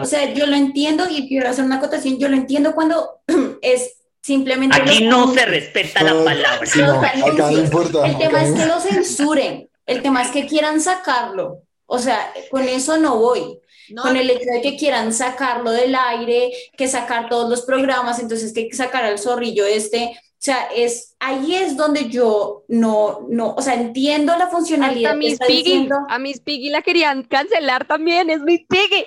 [0.00, 3.20] O sea, yo lo entiendo y quiero hacer una acotación, yo lo entiendo cuando
[3.62, 4.80] es simplemente...
[4.80, 6.60] Aquí no se respeta la palabra.
[6.62, 11.62] el tema es que lo censuren, el tema es que quieran sacarlo.
[11.86, 13.58] O sea, con eso no voy.
[14.02, 18.52] con el hecho de que quieran sacarlo del aire, que sacar todos los programas, entonces
[18.52, 23.60] que sacar al zorrillo este O sea, es, ahí es donde yo no, no, o
[23.60, 25.12] sea, entiendo la funcionalidad.
[25.12, 29.06] a Miss Piggy, a Miss Piggy la querían cancelar también, es Miss Piggy.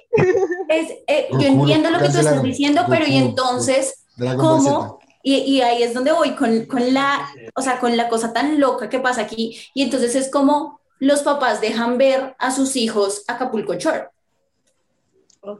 [0.67, 4.05] Es, eh, yo entiendo lo que tú estás diciendo, pero y entonces,
[4.37, 4.99] ¿cómo?
[5.23, 8.59] Y, y, ahí es donde voy con, con, la, o sea, con la cosa tan
[8.59, 9.57] loca que pasa aquí.
[9.73, 14.09] Y entonces es como los papás dejan ver a sus hijos Acapulco Shore.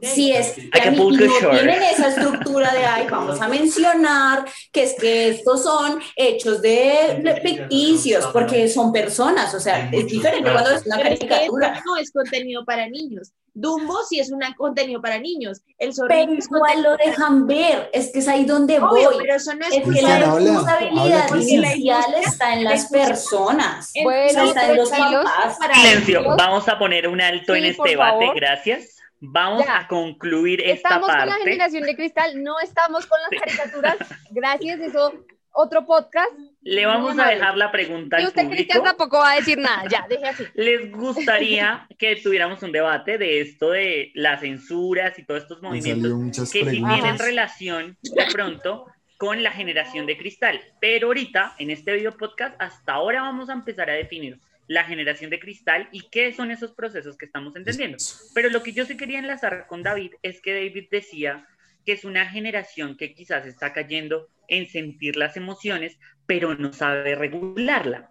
[0.02, 5.30] Si es que no tienen esa estructura de ay, vamos a mencionar que es que
[5.30, 11.00] estos son hechos de ficticios, porque son personas, o sea, es diferente cuando es una
[11.00, 11.82] caricatura.
[11.84, 13.32] no es contenido para niños.
[13.54, 15.60] Dumbo sí es un contenido para niños.
[15.78, 19.04] El pero igual lo dejan ver, es que es ahí donde voy.
[19.18, 23.92] Pero eso no es, es que la responsabilidad inicial está en las personas.
[24.02, 25.58] Bueno, está en los papás.
[25.74, 29.01] Silencio, vamos a poner un alto en este debate, gracias.
[29.24, 31.22] Vamos a concluir esta estamos parte.
[31.22, 33.96] Estamos con la generación de cristal, no estamos con las caricaturas.
[34.32, 35.12] Gracias, eso
[35.52, 36.32] otro podcast.
[36.62, 38.82] Le vamos a dejar la pregunta al usted público.
[38.82, 40.44] tampoco va a decir nada, ya, deje así.
[40.54, 46.50] ¿Les gustaría que tuviéramos un debate de esto de las censuras y todos estos movimientos
[46.50, 48.86] que sí tienen relación de pronto
[49.18, 50.60] con la generación de cristal?
[50.80, 54.40] Pero ahorita, en este video podcast, hasta ahora vamos a empezar a definir
[54.72, 57.98] la generación de cristal y qué son esos procesos que estamos entendiendo.
[58.34, 61.46] Pero lo que yo sí quería enlazar con David es que David decía
[61.84, 67.14] que es una generación que quizás está cayendo en sentir las emociones, pero no sabe
[67.14, 68.08] regularla.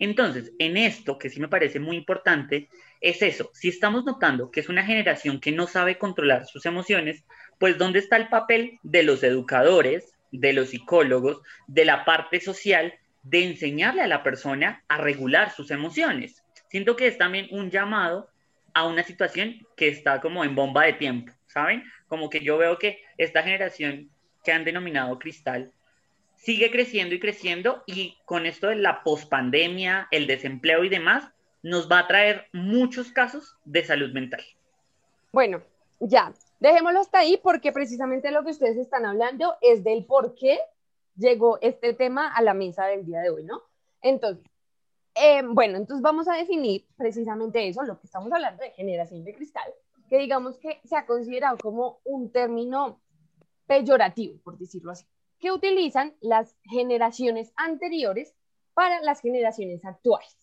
[0.00, 2.68] Entonces, en esto, que sí me parece muy importante,
[3.00, 3.50] es eso.
[3.54, 7.24] Si estamos notando que es una generación que no sabe controlar sus emociones,
[7.58, 12.94] pues ¿dónde está el papel de los educadores, de los psicólogos, de la parte social
[13.22, 16.42] de enseñarle a la persona a regular sus emociones.
[16.68, 18.30] Siento que es también un llamado
[18.74, 21.84] a una situación que está como en bomba de tiempo, ¿saben?
[22.06, 24.10] Como que yo veo que esta generación
[24.44, 25.72] que han denominado cristal
[26.36, 31.30] sigue creciendo y creciendo y con esto de la pospandemia, el desempleo y demás,
[31.62, 34.42] nos va a traer muchos casos de salud mental.
[35.32, 35.62] Bueno,
[35.98, 40.58] ya, dejémoslo hasta ahí porque precisamente lo que ustedes están hablando es del por qué
[41.20, 43.62] llegó este tema a la mesa del día de hoy, ¿no?
[44.02, 44.44] Entonces,
[45.14, 49.34] eh, bueno, entonces vamos a definir precisamente eso, lo que estamos hablando de generación de
[49.34, 49.70] cristal,
[50.08, 53.00] que digamos que se ha considerado como un término
[53.66, 55.04] peyorativo, por decirlo así,
[55.38, 58.34] que utilizan las generaciones anteriores
[58.74, 60.36] para las generaciones actuales.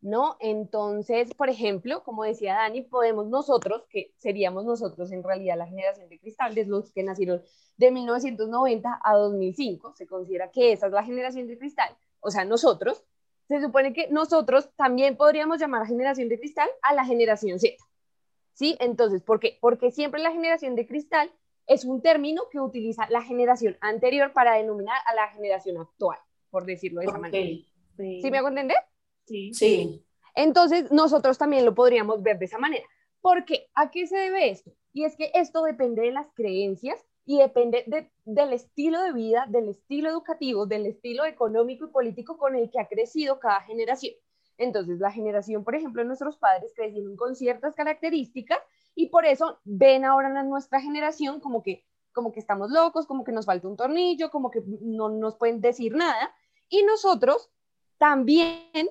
[0.00, 0.36] ¿No?
[0.40, 6.08] Entonces, por ejemplo, como decía Dani, podemos nosotros, que seríamos nosotros en realidad la generación
[6.08, 7.42] de cristal, de los que nacieron
[7.76, 12.44] de 1990 a 2005, se considera que esa es la generación de cristal, o sea,
[12.44, 13.04] nosotros,
[13.48, 17.76] se supone que nosotros también podríamos llamar a generación de cristal a la generación Z,
[18.52, 18.76] ¿sí?
[18.80, 19.58] Entonces, ¿por qué?
[19.60, 21.30] Porque siempre la generación de cristal
[21.66, 26.18] es un término que utiliza la generación anterior para denominar a la generación actual,
[26.50, 27.46] por decirlo de esa manera.
[27.96, 28.20] Sí.
[28.22, 28.76] ¿Sí me hago entender?
[29.26, 30.04] Sí.
[30.34, 32.84] Entonces, nosotros también lo podríamos ver de esa manera.
[33.20, 33.68] ¿Por qué?
[33.74, 34.72] ¿A qué se debe esto?
[34.92, 39.68] Y es que esto depende de las creencias y depende del estilo de vida, del
[39.68, 44.14] estilo educativo, del estilo económico y político con el que ha crecido cada generación.
[44.58, 48.58] Entonces, la generación, por ejemplo, de nuestros padres crecieron con ciertas características
[48.94, 53.24] y por eso ven ahora a nuestra generación como que, como que estamos locos, como
[53.24, 56.32] que nos falta un tornillo, como que no nos pueden decir nada.
[56.68, 57.50] Y nosotros
[57.98, 58.88] también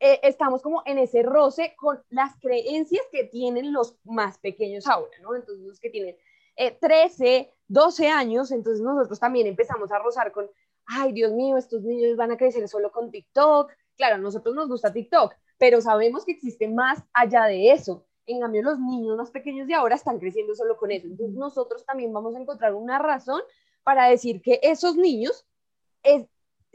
[0.00, 5.16] eh, estamos como en ese roce con las creencias que tienen los más pequeños ahora,
[5.22, 5.34] ¿no?
[5.34, 6.16] Entonces, los que tienen
[6.80, 10.48] 13, eh, 12 años, entonces nosotros también empezamos a rozar con,
[10.86, 13.72] ay, Dios mío, estos niños van a crecer solo con TikTok.
[13.96, 18.06] Claro, a nosotros nos gusta TikTok, pero sabemos que existe más allá de eso.
[18.26, 21.06] En cambio, los niños más pequeños de ahora están creciendo solo con eso.
[21.06, 23.40] Entonces, nosotros también vamos a encontrar una razón
[23.82, 25.46] para decir que esos niños
[26.02, 26.26] es,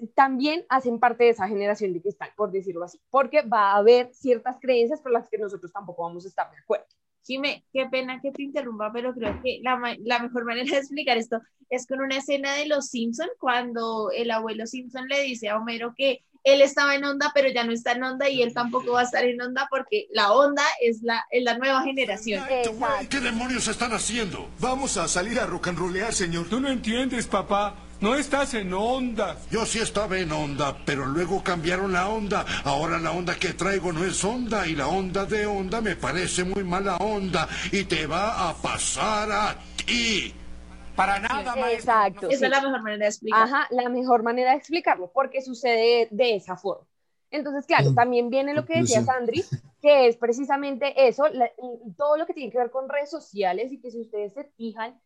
[0.07, 4.13] también hacen parte de esa generación de cristal, por decirlo así, porque va a haber
[4.13, 6.85] ciertas creencias por las que nosotros tampoco vamos a estar de acuerdo.
[7.25, 11.17] Jime, qué pena que te interrumpa, pero creo que la, la, mejor manera de explicar
[11.17, 15.57] esto es con una escena de Los Simpson cuando el abuelo Simpson le dice a
[15.57, 18.91] Homero que él estaba en onda, pero ya no está en onda y él tampoco
[18.91, 22.43] va a estar en onda porque la onda es la, es la nueva generación.
[23.09, 24.49] ¿Qué demonios están haciendo?
[24.59, 26.49] Vamos a salir a rock and rollear, señor.
[26.49, 27.75] Tú no entiendes, papá.
[28.03, 29.37] No estás en onda.
[29.49, 32.45] Yo sí estaba en onda, pero luego cambiaron la onda.
[32.65, 36.43] Ahora la onda que traigo no es onda y la onda de onda me parece
[36.43, 40.33] muy mala onda y te va a pasar a ti.
[40.97, 41.93] Para nada, maestro.
[41.93, 42.29] Exacto.
[42.29, 43.45] Esa es la mejor manera de explicarlo.
[43.45, 46.85] Ajá, la mejor manera de explicarlo, porque sucede de esa forma.
[47.31, 47.95] Entonces, claro, mm.
[47.95, 49.45] también viene lo que decía Sandri,
[49.81, 51.23] que es precisamente eso,
[51.95, 54.99] todo lo que tiene que ver con redes sociales y que si ustedes se fijan,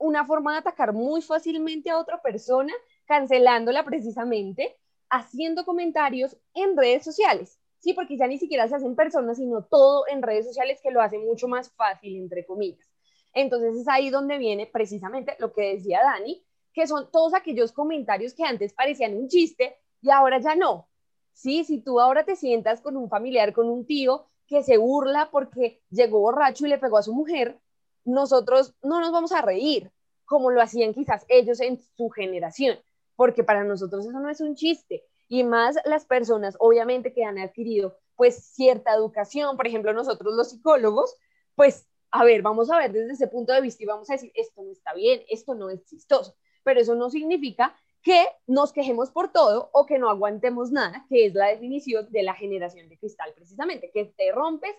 [0.00, 2.72] una forma de atacar muy fácilmente a otra persona
[3.04, 4.76] cancelándola precisamente,
[5.10, 7.60] haciendo comentarios en redes sociales.
[7.78, 11.00] Sí, porque ya ni siquiera se hacen personas, sino todo en redes sociales que lo
[11.00, 12.88] hace mucho más fácil, entre comillas.
[13.32, 18.34] Entonces es ahí donde viene precisamente lo que decía Dani, que son todos aquellos comentarios
[18.34, 20.88] que antes parecían un chiste y ahora ya no.
[21.32, 25.30] Sí, si tú ahora te sientas con un familiar, con un tío que se burla
[25.30, 27.58] porque llegó borracho y le pegó a su mujer,
[28.04, 29.90] nosotros no nos vamos a reír
[30.24, 32.78] como lo hacían quizás ellos en su generación,
[33.16, 35.04] porque para nosotros eso no es un chiste.
[35.28, 40.50] Y más las personas, obviamente, que han adquirido pues cierta educación, por ejemplo, nosotros los
[40.50, 41.16] psicólogos,
[41.54, 44.30] pues, a ver, vamos a ver desde ese punto de vista y vamos a decir,
[44.34, 49.10] esto no está bien, esto no es chistoso, pero eso no significa que nos quejemos
[49.10, 52.98] por todo o que no aguantemos nada, que es la definición de la generación de
[52.98, 54.74] cristal precisamente, que te rompes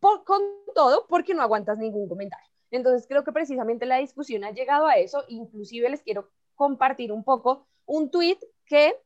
[0.00, 0.42] con
[0.74, 2.46] todo porque no aguantas ningún comentario.
[2.70, 7.24] Entonces creo que precisamente la discusión ha llegado a eso, inclusive les quiero compartir un
[7.24, 8.96] poco un tweet que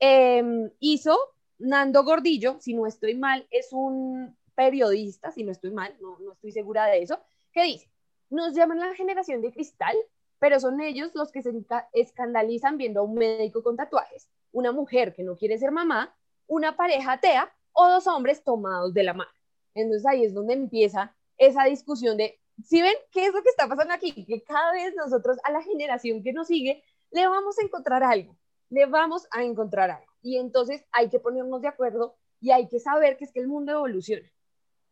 [0.00, 1.16] em, hizo
[1.58, 6.32] Nando Gordillo, si no estoy mal, es un periodista, si no estoy mal, no, no
[6.32, 7.20] estoy segura de eso,
[7.52, 7.90] que dice,
[8.30, 9.96] nos llaman la generación de cristal
[10.42, 11.52] pero son ellos los que se
[11.92, 16.16] escandalizan viendo a un médico con tatuajes, una mujer que no quiere ser mamá,
[16.48, 19.30] una pareja atea o dos hombres tomados de la mano.
[19.74, 23.68] Entonces ahí es donde empieza esa discusión de, si ven qué es lo que está
[23.68, 27.62] pasando aquí, que cada vez nosotros a la generación que nos sigue le vamos a
[27.62, 28.36] encontrar algo,
[28.70, 30.12] le vamos a encontrar algo.
[30.22, 33.48] Y entonces hay que ponernos de acuerdo y hay que saber que es que el
[33.48, 34.30] mundo evoluciona.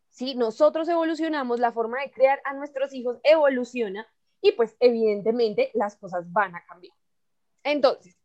[0.09, 4.07] Si nosotros evolucionamos, la forma de crear a nuestros hijos evoluciona
[4.41, 6.93] y pues evidentemente las cosas van a cambiar.
[7.63, 8.15] Entonces,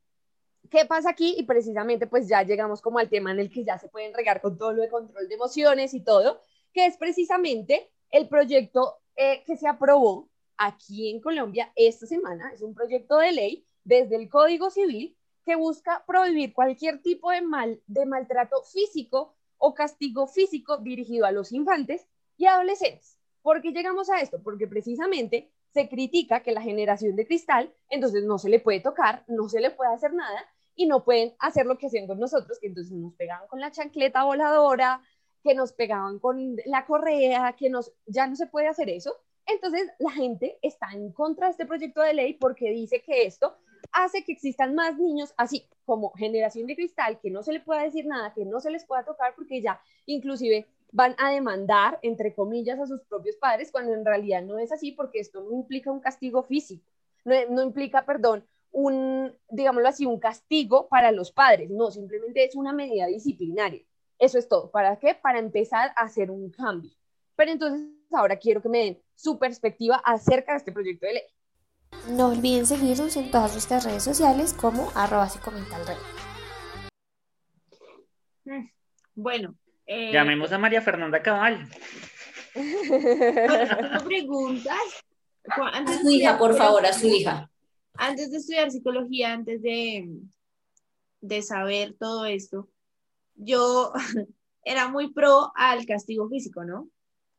[0.70, 1.34] ¿qué pasa aquí?
[1.38, 4.40] Y precisamente pues ya llegamos como al tema en el que ya se pueden regar
[4.40, 6.40] con todo lo de control de emociones y todo,
[6.72, 12.52] que es precisamente el proyecto eh, que se aprobó aquí en Colombia esta semana.
[12.52, 17.40] Es un proyecto de ley desde el Código Civil que busca prohibir cualquier tipo de,
[17.40, 22.06] mal, de maltrato físico o castigo físico dirigido a los infantes
[22.36, 23.16] y adolescentes.
[23.42, 24.42] ¿Por qué llegamos a esto?
[24.42, 29.24] Porque precisamente se critica que la generación de cristal, entonces no se le puede tocar,
[29.28, 30.44] no se le puede hacer nada
[30.76, 33.70] y no pueden hacer lo que hacían con nosotros, que entonces nos pegaban con la
[33.70, 35.02] chancleta voladora,
[35.42, 39.16] que nos pegaban con la correa, que nos ya no se puede hacer eso.
[39.46, 43.56] Entonces la gente está en contra de este proyecto de ley porque dice que esto
[43.92, 47.82] hace que existan más niños así como generación de cristal, que no se le pueda
[47.82, 52.34] decir nada, que no se les pueda tocar porque ya inclusive van a demandar, entre
[52.34, 55.90] comillas, a sus propios padres, cuando en realidad no es así, porque esto no implica
[55.90, 56.84] un castigo físico,
[57.24, 58.46] no, implica, perdón,
[58.76, 63.82] un, digámoslo así, un castigo para los padres, no, simplemente es una medida disciplinaria.
[64.18, 64.70] Eso es todo.
[64.70, 65.14] ¿Para qué?
[65.14, 66.90] Para empezar a hacer un cambio.
[67.36, 71.22] Pero entonces ahora quiero que me den su perspectiva acerca de este proyecto de ley.
[72.10, 75.78] No olviden seguirnos en todas nuestras redes sociales como arroba y comenta
[78.44, 78.68] mm,
[79.14, 79.54] Bueno,
[79.86, 81.66] eh, Llamemos a María Fernanda Cabal.
[84.04, 84.76] preguntas?
[85.48, 87.50] a su hija, por favor, a su hija.
[87.98, 90.08] Antes de estudiar psicología, antes de,
[91.20, 92.68] de saber todo esto,
[93.34, 93.92] yo
[94.64, 96.88] era muy pro al castigo físico, ¿no?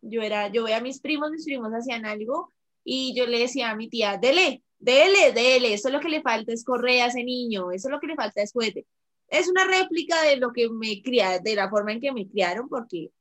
[0.01, 2.53] Yo era, yo veía a mis primos, mis primos hacían algo
[2.83, 6.21] y yo le decía a mi tía, dele, dele, dele, eso es lo que le
[6.21, 8.85] falta es correa ese niño, eso es lo que le falta es juguete
[9.29, 12.69] es una réplica de lo que me criaron, de la forma en que me criaron,
[12.69, 13.11] porque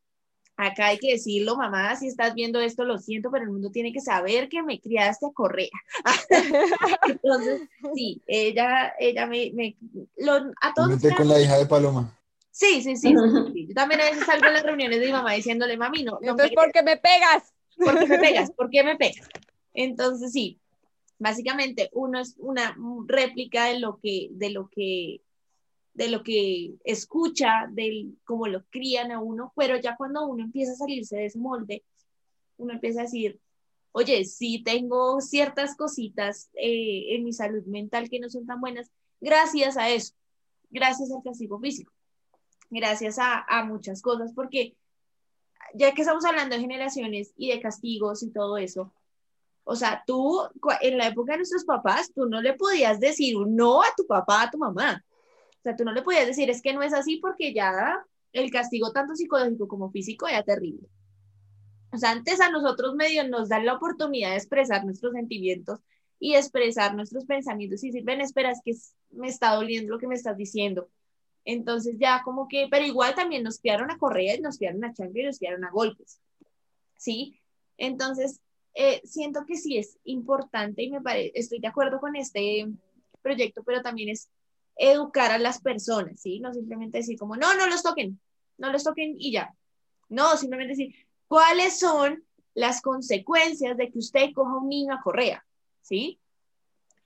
[0.56, 3.92] acá hay que decirlo, mamá, si estás viendo esto, lo siento, pero el mundo tiene
[3.92, 5.70] que saber que me criaste a correa.
[7.08, 7.62] Entonces,
[7.94, 9.76] sí, ella, ella me, me
[10.16, 11.02] lo, a todos.
[11.02, 12.16] Me con la hija de Paloma.
[12.50, 13.12] Sí, sí, sí,
[13.68, 16.12] Yo también a veces salgo en las reuniones de mi mamá diciéndole, mami, no.
[16.22, 17.52] no Entonces, ¿por qué me pegas?
[17.76, 18.50] ¿Por qué me pegas?
[18.52, 19.28] ¿Por qué me pegas?
[19.74, 20.58] Entonces, sí,
[21.18, 22.74] básicamente uno es una
[23.06, 25.20] réplica de lo que, de lo que
[25.96, 30.72] de lo que escucha, de cómo lo crían a uno, pero ya cuando uno empieza
[30.72, 31.84] a salirse de ese molde,
[32.58, 33.40] uno empieza a decir,
[33.92, 38.90] oye, sí tengo ciertas cositas eh, en mi salud mental que no son tan buenas,
[39.22, 40.12] gracias a eso,
[40.68, 41.92] gracias al castigo físico,
[42.68, 44.76] gracias a, a muchas cosas, porque
[45.72, 48.92] ya que estamos hablando de generaciones y de castigos y todo eso,
[49.64, 50.42] o sea, tú
[50.82, 54.06] en la época de nuestros papás, tú no le podías decir un no a tu
[54.06, 55.02] papá, a tu mamá.
[55.66, 57.98] Sea, tú no le podías decir, es que no es así porque ya
[58.32, 60.86] el castigo tanto psicológico como físico era terrible.
[61.92, 65.80] O sea, antes a nosotros medio nos dan la oportunidad de expresar nuestros sentimientos
[66.20, 68.74] y expresar nuestros pensamientos y decir, ven, espera, es que
[69.10, 70.88] me está doliendo lo que me estás diciendo.
[71.44, 75.20] Entonces ya como que, pero igual también nos piaron a correa, nos piaron a chancla
[75.20, 76.20] y nos piaron a golpes.
[76.96, 77.40] ¿Sí?
[77.76, 78.40] Entonces,
[78.74, 82.68] eh, siento que sí es importante y me parece, estoy de acuerdo con este
[83.20, 84.30] proyecto, pero también es
[84.76, 86.40] educar a las personas, ¿sí?
[86.40, 88.20] No simplemente decir como, no, no los toquen,
[88.58, 89.54] no los toquen y ya.
[90.08, 90.94] No, simplemente decir,
[91.28, 92.24] ¿cuáles son
[92.54, 95.44] las consecuencias de que usted coja un niño a correa?
[95.82, 96.20] ¿Sí?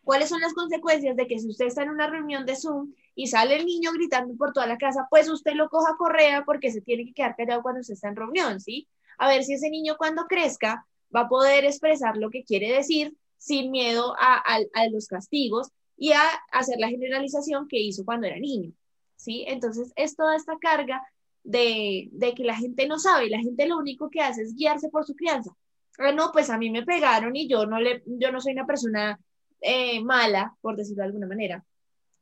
[0.02, 3.26] ¿Cuáles son las consecuencias de que si usted está en una reunión de Zoom y
[3.26, 6.72] sale el niño gritando por toda la casa, pues usted lo coja a correa porque
[6.72, 8.88] se tiene que quedar callado cuando usted está en reunión, ¿sí?
[9.18, 13.16] A ver si ese niño cuando crezca va a poder expresar lo que quiere decir
[13.36, 14.58] sin miedo a,
[14.90, 15.68] los castigos
[16.01, 18.72] y a hacer la generalización que hizo cuando era niño,
[19.16, 19.44] ¿sí?
[19.46, 21.03] Entonces es toda esta carga
[21.44, 24.88] de, de que la gente no sabe, la gente lo único que hace es guiarse
[24.88, 25.55] por su crianza.
[25.98, 28.66] Ah, no, pues a mí me pegaron y yo no, le, yo no soy una
[28.66, 29.20] persona
[29.61, 31.66] eh, mala, por decirlo de alguna manera.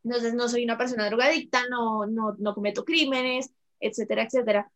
[0.03, 4.72] Entonces no soy una persona drogadicta, no, no, no cometo crímenes, etcétera, etcétera.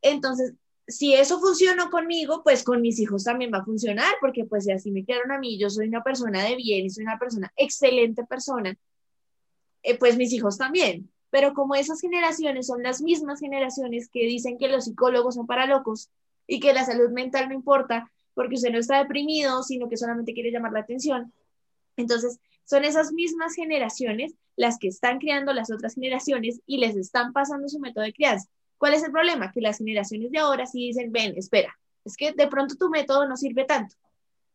[0.00, 0.54] Entonces,
[0.86, 4.72] si eso funcionó conmigo, pues con mis hijos también va a funcionar, porque pues si
[4.72, 8.24] así me quedaron a mí, yo soy una persona de bien soy una persona, excelente
[8.24, 8.76] persona,
[9.82, 11.10] eh, pues mis hijos también.
[11.30, 15.66] Pero como esas generaciones son las mismas generaciones que dicen que los psicólogos son para
[15.66, 16.10] locos
[16.46, 20.34] y que la salud mental no importa porque usted no está deprimido, sino que solamente
[20.34, 21.32] quiere llamar la atención,
[21.96, 27.32] entonces, son esas mismas generaciones las que están creando las otras generaciones y les están
[27.32, 28.48] pasando su método de crianza.
[28.82, 29.52] ¿Cuál es el problema?
[29.52, 31.72] Que las generaciones de ahora sí dicen, ven, espera,
[32.04, 33.94] es que de pronto tu método no sirve tanto.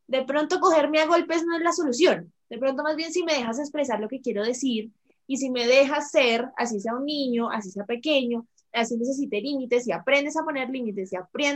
[0.06, 2.34] De pronto cogerme a golpes no es la solución.
[2.50, 4.92] De pronto más bien si me dejas expresar lo que quiero decir
[5.28, 9.88] y si me dejas ser, así sea un niño, así sea pequeño, así necesite límites
[9.88, 11.16] y aprendes a poner límites y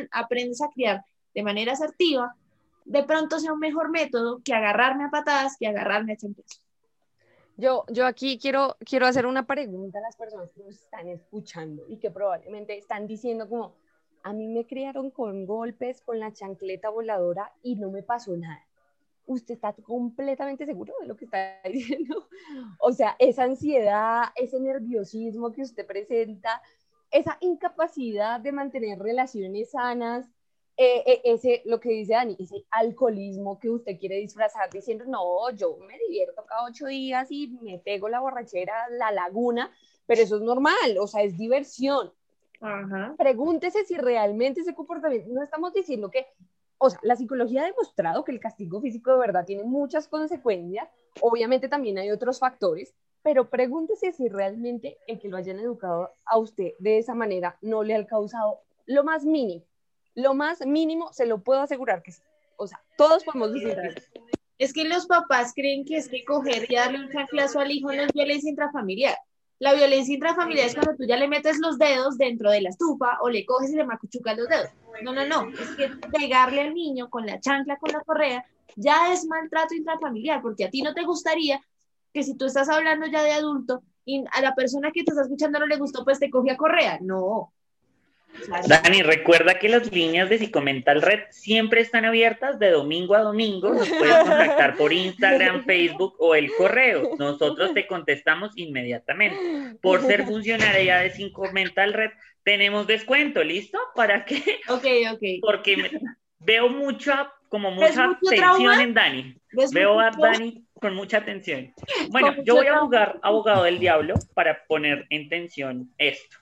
[0.09, 1.03] aprendes a criar
[1.35, 2.37] de manera asertiva,
[2.85, 6.61] de pronto sea un mejor método que agarrarme a patadas, que agarrarme a champezos.
[7.57, 11.85] Yo, yo aquí quiero, quiero hacer una pregunta a las personas que nos están escuchando
[11.87, 13.75] y que probablemente están diciendo como,
[14.23, 18.65] a mí me criaron con golpes, con la chancleta voladora y no me pasó nada.
[19.25, 22.27] ¿Usted está completamente seguro de lo que está diciendo?
[22.79, 26.61] O sea, esa ansiedad, ese nerviosismo que usted presenta,
[27.11, 30.29] esa incapacidad de mantener relaciones sanas,
[30.77, 35.49] eh, eh, ese, lo que dice Dani, ese alcoholismo que usted quiere disfrazar diciendo, no,
[35.51, 39.71] yo me divierto cada ocho días y me pego la borrachera, la laguna,
[40.07, 42.11] pero eso es normal, o sea, es diversión.
[43.17, 46.27] Pregúntese si realmente ese comportamiento, no estamos diciendo que,
[46.77, 50.87] o sea, la psicología ha demostrado que el castigo físico de verdad tiene muchas consecuencias,
[51.21, 52.93] obviamente también hay otros factores,
[53.23, 57.83] pero pregúntese si realmente el que lo hayan educado a usted de esa manera no
[57.83, 59.63] le ha causado lo más mínimo
[60.15, 62.13] lo más mínimo se lo puedo asegurar que.
[62.57, 63.77] O sea, todos podemos decir
[64.57, 67.91] Es que los papás creen que es que coger y darle un chanclazo al hijo
[67.91, 69.17] no es violencia intrafamiliar.
[69.57, 73.17] La violencia intrafamiliar es cuando tú ya le metes los dedos dentro de la estufa
[73.21, 74.69] o le coges y le macuchucas los dedos.
[75.03, 75.49] No, no, no.
[75.49, 78.45] Es que pegarle al niño con la chancla, con la correa,
[78.75, 81.61] ya es maltrato intrafamiliar, porque a ti no te gustaría
[82.13, 85.23] que si tú estás hablando ya de adulto y a la persona que te está
[85.23, 86.99] escuchando no le gustó, pues te coge a correa.
[87.01, 87.53] No,
[88.67, 93.73] Dani, recuerda que las líneas de Psicomental Red siempre están abiertas de domingo a domingo.
[93.73, 97.15] Nos puedes contactar por Instagram, Facebook o el correo.
[97.17, 99.77] Nosotros te contestamos inmediatamente.
[99.81, 102.11] Por ser funcionaria de Psicomental Red,
[102.43, 103.77] tenemos descuento, ¿listo?
[103.95, 104.59] ¿Para qué?
[104.67, 105.23] Ok, ok.
[105.41, 105.91] Porque
[106.39, 109.35] veo mucha, como mucha atención en Dani.
[109.71, 111.73] Veo a Dani con mucha atención.
[112.09, 116.37] Bueno, yo voy a jugar abogado del diablo para poner en tensión esto.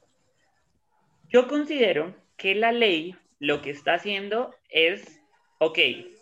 [1.29, 5.21] Yo considero que la ley lo que está haciendo es,
[5.59, 5.77] ok,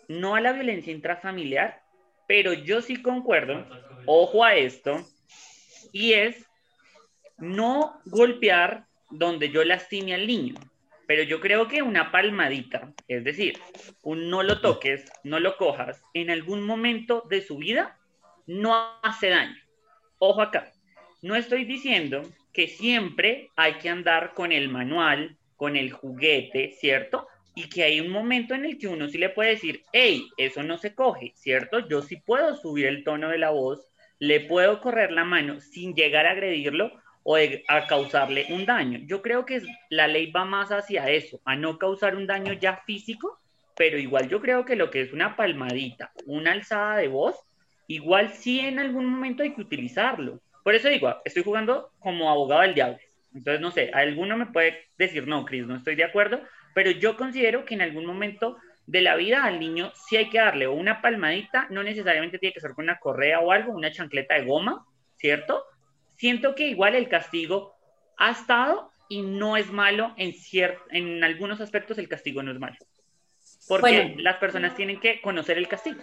[0.08, 1.82] no a la violencia intrafamiliar,
[2.26, 3.66] pero yo sí concuerdo,
[4.04, 5.02] ojo a esto,
[5.92, 6.46] y es
[7.38, 10.54] no golpear donde yo lastime al niño.
[11.06, 13.58] Pero yo creo que una palmadita, es decir,
[14.02, 17.98] un no lo toques, no lo cojas, en algún momento de su vida
[18.46, 19.56] no hace daño.
[20.18, 20.70] Ojo acá,
[21.22, 22.22] no estoy diciendo
[22.52, 27.26] que siempre hay que andar con el manual, con el juguete, ¿cierto?
[27.54, 30.62] Y que hay un momento en el que uno sí le puede decir, hey, eso
[30.62, 31.88] no se coge, ¿cierto?
[31.88, 33.88] Yo sí puedo subir el tono de la voz,
[34.18, 36.92] le puedo correr la mano sin llegar a agredirlo
[37.24, 39.00] o a causarle un daño.
[39.04, 42.82] Yo creo que la ley va más hacia eso, a no causar un daño ya
[42.86, 43.38] físico,
[43.76, 47.36] pero igual yo creo que lo que es una palmadita, una alzada de voz,
[47.86, 50.40] igual sí en algún momento hay que utilizarlo.
[50.68, 52.98] Por eso digo, estoy jugando como abogado del diablo.
[53.32, 56.42] Entonces, no sé, alguno me puede decir, no, Cris, no estoy de acuerdo,
[56.74, 60.36] pero yo considero que en algún momento de la vida al niño sí hay que
[60.36, 64.34] darle una palmadita, no necesariamente tiene que ser con una correa o algo, una chancleta
[64.34, 64.84] de goma,
[65.16, 65.64] ¿cierto?
[66.18, 67.74] Siento que igual el castigo
[68.18, 70.34] ha estado y no es malo en,
[70.90, 72.76] en algunos aspectos el castigo no es malo.
[73.68, 76.02] Porque las personas tienen que conocer el castigo.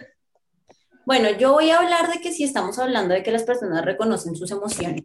[1.06, 4.34] Bueno, yo voy a hablar de que si estamos hablando de que las personas reconocen
[4.34, 5.04] sus emociones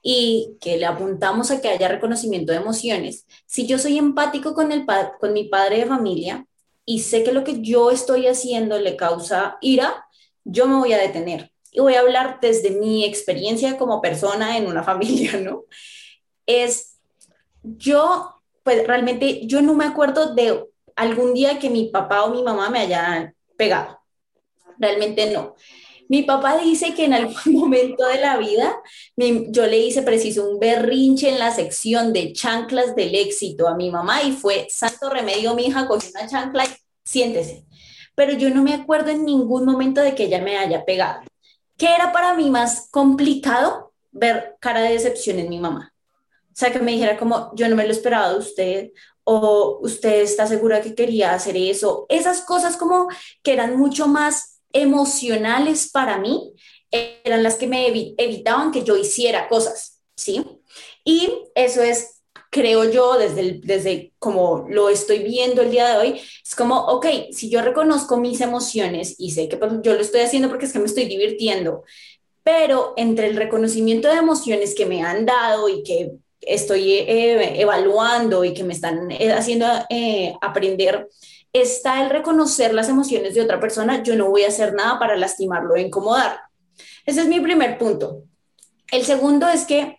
[0.00, 4.72] y que le apuntamos a que haya reconocimiento de emociones, si yo soy empático con,
[4.72, 4.86] el
[5.20, 6.46] con mi padre de familia
[6.86, 10.06] y sé que lo que yo estoy haciendo le causa ira,
[10.44, 14.66] yo me voy a detener y voy a hablar desde mi experiencia como persona en
[14.66, 15.64] una familia, ¿no?
[16.46, 16.96] Es,
[17.62, 20.64] yo, pues realmente, yo no me acuerdo de
[20.96, 23.97] algún día que mi papá o mi mamá me hayan pegado.
[24.78, 25.54] Realmente no.
[26.08, 28.80] Mi papá dice que en algún momento de la vida
[29.48, 33.90] yo le hice preciso un berrinche en la sección de chanclas del éxito a mi
[33.90, 36.68] mamá y fue santo remedio, mi hija cogió una chancla y
[37.04, 37.66] siéntese.
[38.14, 41.20] Pero yo no me acuerdo en ningún momento de que ella me haya pegado.
[41.76, 43.92] ¿Qué era para mí más complicado?
[44.10, 45.92] Ver cara de decepción en mi mamá.
[46.48, 48.90] O sea, que me dijera como, yo no me lo esperaba de usted,
[49.22, 52.06] o usted está segura que quería hacer eso.
[52.08, 53.08] Esas cosas como
[53.42, 56.52] que eran mucho más emocionales para mí,
[56.90, 60.44] eran las que me evitaban que yo hiciera cosas, ¿sí?
[61.04, 62.18] Y eso es
[62.50, 67.06] creo yo, desde, desde como lo estoy viendo el día de hoy, es como, ok,
[67.30, 70.78] si yo reconozco mis emociones y sé que yo lo estoy haciendo porque es que
[70.78, 71.84] me estoy divirtiendo,
[72.42, 78.44] pero entre el reconocimiento de emociones que me han dado y que estoy eh, evaluando
[78.44, 81.08] y que me están eh, haciendo eh, aprender,
[81.52, 85.16] está el reconocer las emociones de otra persona, yo no voy a hacer nada para
[85.16, 86.40] lastimarlo o incomodar.
[87.04, 88.24] Ese es mi primer punto.
[88.90, 89.98] El segundo es que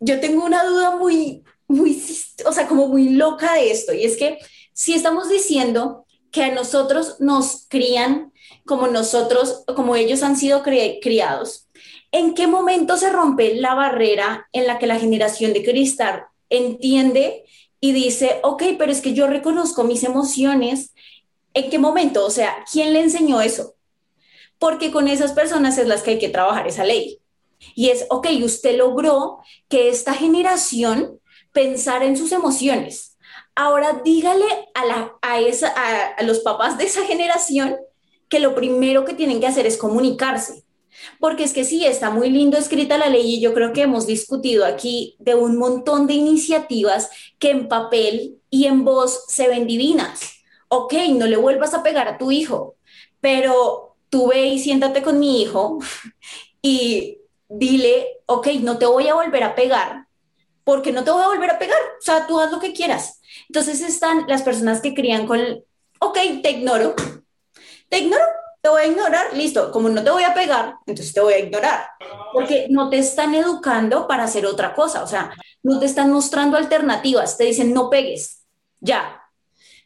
[0.00, 2.02] yo tengo una duda muy muy,
[2.44, 3.92] o sea, como muy loca de esto.
[3.92, 4.38] Y es que
[4.72, 8.32] si estamos diciendo que a nosotros nos crían
[8.64, 11.68] como nosotros, como ellos han sido criados,
[12.12, 17.44] ¿en qué momento se rompe la barrera en la que la generación de cristal entiende
[17.86, 20.92] y dice, ok, pero es que yo reconozco mis emociones?
[21.54, 22.26] ¿En qué momento?
[22.26, 23.74] O sea, ¿quién le enseñó eso?
[24.58, 27.20] Porque con esas personas es las que hay que trabajar esa ley.
[27.76, 31.20] Y es, ok, usted logró que esta generación
[31.52, 33.16] pensar en sus emociones.
[33.54, 37.76] Ahora dígale a, a, esa, a, los papás de esa generación
[38.28, 40.64] que lo primero que tienen que hacer es comunicarse.
[41.18, 44.06] Porque es que sí, está muy lindo escrita la ley y yo creo que hemos
[44.06, 49.66] discutido aquí de un montón de iniciativas que en papel y en voz se ven
[49.66, 50.34] divinas.
[50.68, 52.76] Ok, no le vuelvas a pegar a tu hijo,
[53.20, 55.78] pero tú ve y siéntate con mi hijo
[56.62, 57.18] y
[57.48, 60.06] dile, ok, no te voy a volver a pegar,
[60.64, 63.20] porque no te voy a volver a pegar, o sea, tú haz lo que quieras.
[63.48, 65.40] Entonces están las personas que crían con,
[66.00, 66.94] ok, te ignoro,
[67.88, 68.24] te ignoro,
[68.66, 71.38] te voy a ignorar, listo, como no te voy a pegar, entonces te voy a
[71.38, 71.86] ignorar,
[72.32, 76.56] porque no te están educando para hacer otra cosa, o sea, no te están mostrando
[76.56, 78.42] alternativas, te dicen no pegues,
[78.80, 79.22] ya,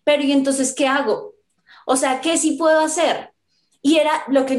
[0.03, 1.35] pero ¿y entonces qué hago?
[1.85, 3.35] O sea, ¿qué sí puedo hacer?
[3.83, 4.59] Y era lo que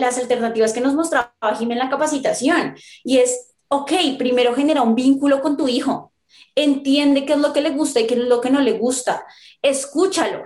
[0.00, 4.96] las alternativas que nos mostraba Jimé en la capacitación, y es ok, primero genera un
[4.96, 6.12] vínculo con tu hijo,
[6.56, 9.24] entiende qué es lo que le gusta y qué es lo que no le gusta,
[9.62, 10.42] escúchalo.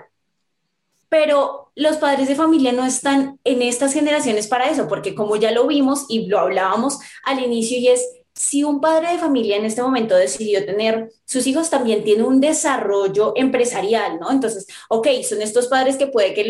[1.08, 5.52] Pero los padres de familia no están en estas generaciones para eso, porque como ya
[5.52, 8.04] lo vimos y lo hablábamos al inicio, y es,
[8.34, 12.40] si un padre de familia en este momento decidió tener, sus hijos también tienen un
[12.40, 14.30] desarrollo empresarial, ¿no?
[14.30, 16.44] Entonces, ok, son estos padres que puede que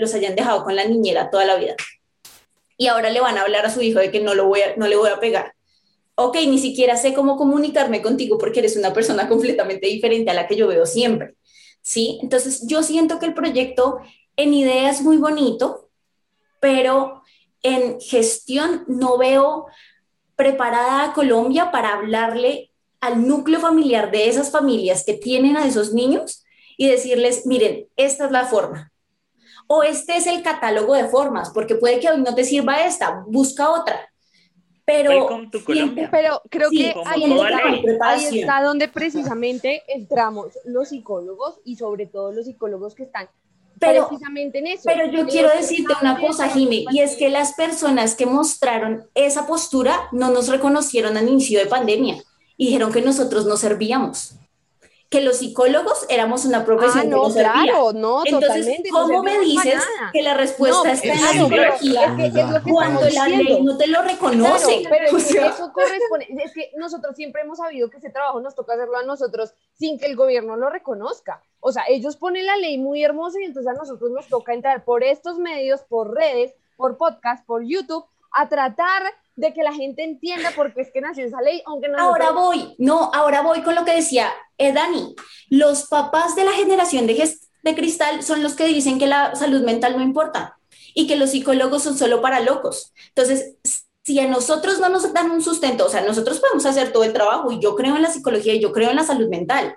[0.00, 1.76] los hayan dejado con la niñera toda la vida.
[2.76, 4.88] Y ahora le van a hablar a su hijo de que no, lo voy no
[4.88, 5.54] le voy a pegar
[6.24, 10.46] ok, ni siquiera sé cómo comunicarme contigo porque eres una persona completamente diferente a la
[10.46, 11.34] que yo veo siempre,
[11.82, 12.18] ¿sí?
[12.22, 14.00] Entonces, yo siento que el proyecto
[14.36, 15.88] en idea es muy bonito,
[16.60, 17.22] pero
[17.62, 19.66] en gestión no veo
[20.36, 22.70] preparada a Colombia para hablarle
[23.00, 26.44] al núcleo familiar de esas familias que tienen a esos niños
[26.76, 28.92] y decirles, miren, esta es la forma.
[29.66, 33.24] O este es el catálogo de formas, porque puede que hoy no te sirva esta,
[33.26, 34.09] busca otra
[34.90, 35.28] pero,
[36.10, 42.94] pero creo que ahí está, donde precisamente entramos los psicólogos y sobre todo los psicólogos
[42.94, 43.28] que están
[43.78, 44.82] precisamente en eso.
[44.84, 49.46] Pero yo quiero decirte una cosa, Jimmy, y es que las personas que mostraron esa
[49.46, 52.22] postura no nos reconocieron al inicio de pandemia
[52.56, 54.34] y dijeron que nosotros no servíamos
[55.10, 59.82] que los psicólogos éramos una profesión ah, no, que claro, no, Entonces, ¿cómo me dices
[60.12, 62.16] que la respuesta está en la psicología
[62.70, 64.84] cuando la ley no te lo reconoce?
[64.88, 68.98] pero eso corresponde, es que nosotros siempre hemos sabido que ese trabajo nos toca hacerlo
[68.98, 71.42] a nosotros sin que el gobierno lo reconozca.
[71.58, 74.84] O sea, ellos ponen la ley muy hermosa y entonces a nosotros nos toca entrar
[74.84, 79.02] por estos medios, por redes, por podcast, por YouTube, a tratar
[79.40, 81.98] de que la gente entienda por qué es que nació esa ley, aunque no.
[81.98, 85.14] Ahora voy, no, ahora voy con lo que decía eh, Dani.
[85.48, 87.14] Los papás de la generación de,
[87.62, 90.56] de cristal son los que dicen que la salud mental no importa.
[90.94, 92.92] y que los psicólogos son solo para locos.
[93.08, 93.54] Entonces,
[94.02, 97.12] si a nosotros no nos dan un sustento, o sea, nosotros podemos hacer todo el
[97.12, 99.76] trabajo y yo creo en la psicología y yo creo en la salud mental,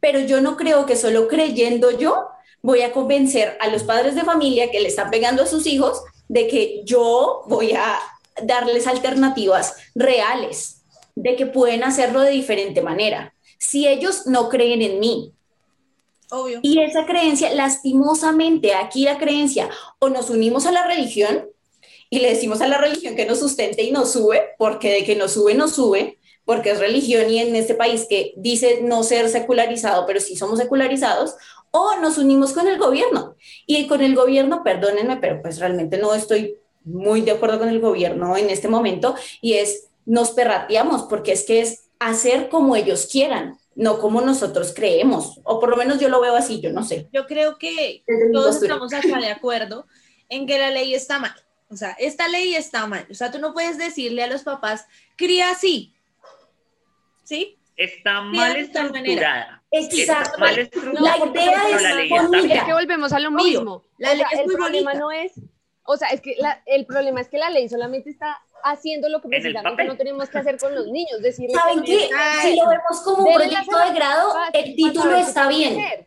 [0.00, 2.28] pero yo no creo que solo creyendo yo
[2.62, 6.02] voy a convencer a los padres de familia que le están pegando a sus hijos
[6.28, 7.98] de que yo voy a
[8.42, 10.82] darles alternativas reales,
[11.14, 13.34] de que pueden hacerlo de diferente manera.
[13.58, 15.34] Si ellos no creen en mí,
[16.32, 16.60] Obvio.
[16.62, 19.68] Y esa creencia, lastimosamente, aquí la creencia,
[19.98, 21.48] o nos unimos a la religión
[22.08, 25.16] y le decimos a la religión que nos sustente y nos sube, porque de que
[25.16, 29.28] nos sube, nos sube, porque es religión y en este país que dice no ser
[29.28, 31.34] secularizado, pero sí somos secularizados,
[31.70, 33.36] o nos unimos con el gobierno.
[33.66, 37.80] Y con el gobierno, perdónenme, pero pues realmente no estoy muy de acuerdo con el
[37.80, 43.08] gobierno en este momento, y es, nos perrateamos, porque es que es hacer como ellos
[43.10, 46.82] quieran, no como nosotros creemos, o por lo menos yo lo veo así, yo no
[46.82, 47.08] sé.
[47.12, 49.86] Yo creo que todos estamos acá de acuerdo
[50.28, 51.34] en que la ley está mal.
[51.68, 53.06] O sea, esta ley está mal.
[53.10, 55.94] O sea, tú no puedes decirle a los papás, cría así.
[57.22, 57.58] ¿Sí?
[57.76, 59.62] Está mal estructurada.
[59.70, 60.38] Exacto.
[60.40, 61.18] mal estructurada.
[61.18, 63.84] La idea es, la ley es que volvemos a lo mismo.
[63.98, 65.32] La ley es el problema no es,
[65.84, 69.20] o sea, es que la, el problema es que la ley solamente está haciendo lo
[69.20, 71.20] que precisamente no tenemos que hacer con los niños.
[71.22, 72.08] Decirles ¿Saben qué?
[72.42, 76.06] Si lo vemos como un proyecto de grado, el título está bien.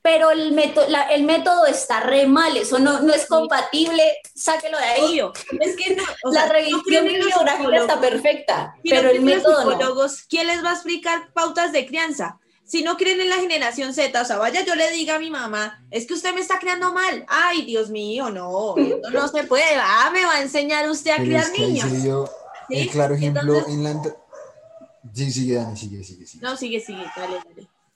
[0.00, 4.02] Pero el método, el método está re mal, eso no, no es compatible,
[4.34, 5.20] sáquelo de ahí.
[5.60, 10.06] Es que no, la revisión bibliográfica está perfecta, pero el método no.
[10.28, 12.38] ¿Quién les va a explicar pautas de crianza?
[12.68, 15.30] Si no creen en la generación Z, o sea, vaya, yo le diga a mi
[15.30, 17.24] mamá, es que usted me está creando mal.
[17.26, 18.74] Ay, Dios mío, no,
[19.10, 19.64] no se puede.
[19.80, 21.88] Ah, me va a enseñar usted a criar niños.
[22.68, 22.88] ¿Sí?
[22.88, 24.02] claro ejemplo en la.
[25.14, 26.44] Sí, sigue, Dani, sigue, sigue, sigue.
[26.44, 27.40] No, sigue, sigue, dale,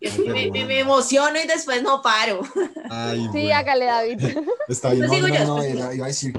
[0.01, 0.51] dale.
[0.51, 2.41] me, me, emociono y después no paro.
[2.89, 4.39] Ay, sí, hágale, David.
[4.69, 6.35] Está bien, no, no, no, era, iba a decir.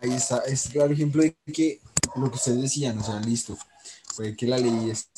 [0.00, 1.80] Ahí está, es claro ejemplo de que
[2.14, 3.58] lo que ustedes decían, o sea, listo,
[4.14, 5.08] fue que la ley es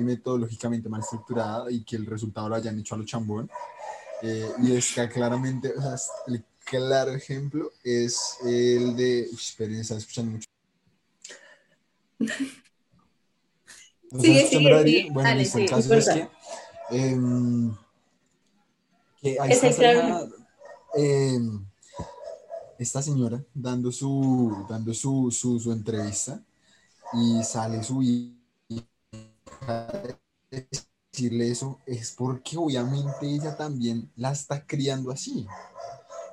[0.00, 3.50] metodológicamente mal estructurada y que el resultado lo hayan hecho a lo chambón.
[4.22, 5.96] Eh, y es que claramente, o sea,
[6.26, 9.22] el claro ejemplo es el de.
[9.22, 10.48] Esperen, escuchando mucho.
[14.10, 15.10] Sigue, sigue, sigue.
[15.10, 16.28] Bueno, Dale, el caso es que,
[16.92, 17.18] eh,
[19.20, 20.30] que ahí está claro.
[20.96, 21.38] eh,
[22.78, 26.42] esta señora dando su dando su, su, su entrevista
[27.12, 28.02] y sale su
[30.50, 35.46] decirle eso es porque obviamente ella también la está criando así.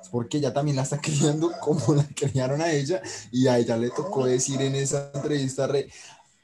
[0.00, 3.02] Es porque ella también la está criando como la criaron a ella
[3.32, 5.88] y a ella le tocó decir en esa entrevista, re,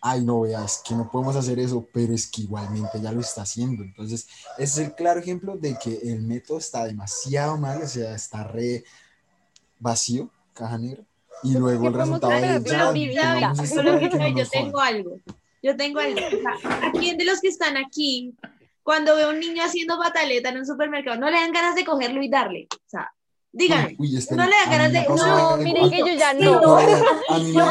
[0.01, 3.43] ay no veas que no podemos hacer eso, pero es que igualmente ella lo está
[3.43, 3.85] haciendo.
[3.85, 4.27] Entonces,
[4.59, 8.45] ese es el claro ejemplo de que el método está demasiado mal, o sea, está
[8.45, 8.85] re
[9.79, 11.05] vacío, caja negra.
[11.45, 12.93] Y luego el resultado es ya,
[14.35, 15.19] yo tengo algo.
[15.63, 16.21] Yo tengo algo.
[16.65, 18.35] ¿A quién de los que están aquí,
[18.83, 21.85] cuando ve a un niño haciendo pataleta en un supermercado, no le dan ganas de
[21.85, 22.67] cogerlo y darle?
[22.73, 23.13] O sea,
[23.53, 25.07] díganme, no le dan ganas de.
[25.09, 26.41] No, miren que yo ya no.
[26.41, 27.65] Yo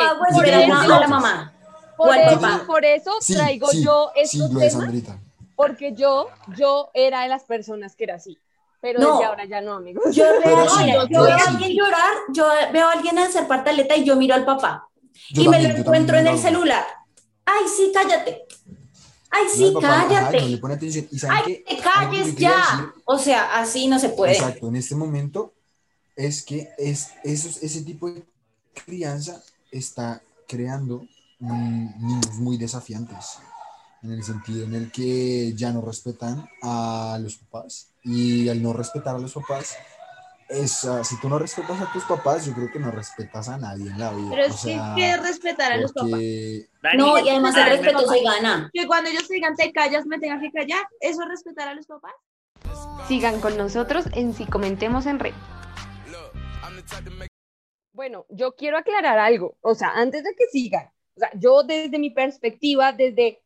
[0.00, 1.52] hago esperar a la mamá.
[1.98, 5.18] Por eso, por eso traigo yo estos temas.
[5.54, 8.38] Porque yo, yo era de las personas que era así.
[8.80, 10.14] Pero desde ahora ya no, amigos.
[10.14, 14.14] Yo, veo, yo veo a alguien llorar, yo veo a alguien hacer pataleta y yo
[14.14, 14.88] miro al papá.
[15.30, 16.84] y me lo encuentro en el celular
[17.48, 18.44] ay, sí, cállate.
[19.30, 20.40] Ay, sí, cállate.
[20.40, 21.06] le pone atención.
[21.10, 22.92] ¿Y ay, te calles ya.
[23.04, 24.32] O sea, así no se puede.
[24.32, 25.52] Exacto, en este momento
[26.16, 28.24] es que es, ese tipo de
[28.84, 31.06] crianza está creando
[31.38, 33.38] niños muy desafiantes,
[34.02, 38.72] en el sentido en el que ya no respetan a los papás y al no
[38.72, 39.76] respetar a los papás
[40.48, 43.98] si tú no respetas a tus papás, yo creo que no respetas a nadie en
[43.98, 44.28] la vida.
[44.30, 46.10] Pero es que que respetar a los papás.
[46.96, 48.70] no, y además el respeto se gana.
[48.72, 51.86] Que cuando ellos digan te callas, me tengan que callar, ¿eso es respetar a los
[51.86, 52.14] papás?
[53.06, 55.34] Sigan con nosotros en Si Comentemos en Red.
[57.92, 60.86] Bueno, yo quiero aclarar algo, o sea, antes de que sigan,
[61.16, 63.42] o sea, yo desde mi perspectiva, desde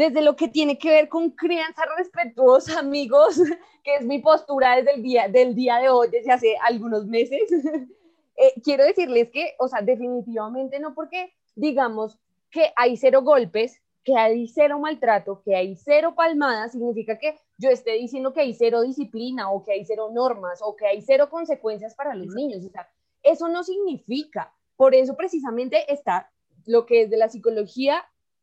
[0.00, 3.38] desde lo que tiene que ver con crianza respetuosa, amigos,
[3.84, 7.42] que es mi postura desde el día, del día de hoy, desde hace algunos meses,
[8.36, 12.18] eh, quiero decirles que, o sea, definitivamente no porque digamos
[12.50, 17.68] que hay cero golpes, que hay cero maltrato, que hay cero palmadas, significa que yo
[17.68, 21.28] esté diciendo que hay cero disciplina o que hay cero normas o que hay cero
[21.28, 22.64] consecuencias para los niños.
[22.64, 22.88] O sea,
[23.22, 24.54] eso no significa.
[24.76, 26.30] Por eso precisamente está
[26.64, 28.02] lo que es de la psicología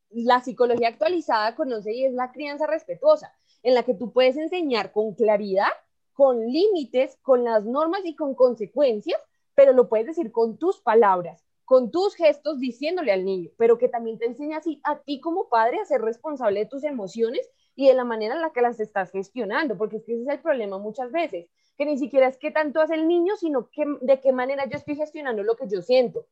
[0.09, 3.33] la psicología actualizada conoce y es la crianza respetuosa,
[3.63, 5.71] en la que tú puedes enseñar con claridad
[6.17, 9.21] con límites, con las normas y con consecuencias,
[9.53, 13.87] pero lo puedes decir con tus palabras, con tus gestos diciéndole al niño, pero que
[13.87, 17.87] también te enseña así a ti como padre a ser responsable de tus emociones y
[17.87, 20.39] de la manera en la que las estás gestionando, porque es que ese es el
[20.39, 24.19] problema muchas veces, que ni siquiera es qué tanto hace el niño, sino que, de
[24.19, 26.25] qué manera yo estoy gestionando lo que yo siento.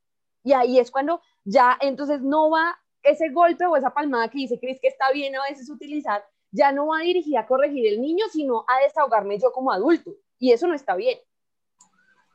[0.44, 4.60] Y ahí es cuando ya entonces no va ese golpe o esa palmada que dice
[4.60, 8.02] Cris que está bien a veces utilizar, ya no va a dirigir a corregir el
[8.02, 10.12] niño, sino a desahogarme yo como adulto.
[10.40, 11.20] Y eso no está bien.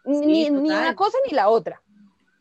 [0.05, 1.83] ni, una cosa ni la otra.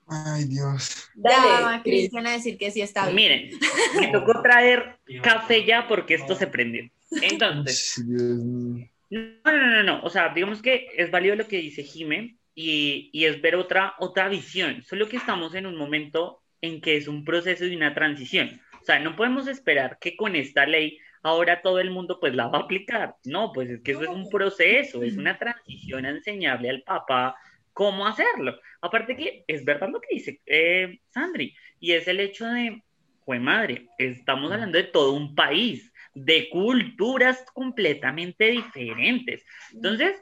[0.07, 1.09] Ay, Dios.
[1.13, 3.15] Dale, Cristian a decir que sí está bien.
[3.15, 3.59] Miren,
[3.99, 6.89] me tocó traer café ya porque esto se prendió.
[7.21, 8.03] Entonces.
[8.05, 13.09] No, no, no, no, O sea, digamos que es válido lo que dice Jime y,
[13.13, 14.83] y es ver otra, otra visión.
[14.83, 18.61] Solo que estamos en un momento en que es un proceso de una transición.
[18.81, 22.47] O sea, no podemos esperar que con esta ley ahora todo el mundo pues la
[22.47, 23.15] va a aplicar.
[23.25, 27.35] No, pues es que eso es un proceso, es una transición a enseñarle al papá
[27.73, 28.59] cómo hacerlo.
[28.81, 32.83] Aparte que es verdad lo que dice eh, Sandri, y es el hecho de,
[33.25, 39.45] fue madre, estamos hablando de todo un país, de culturas completamente diferentes.
[39.73, 40.21] Entonces,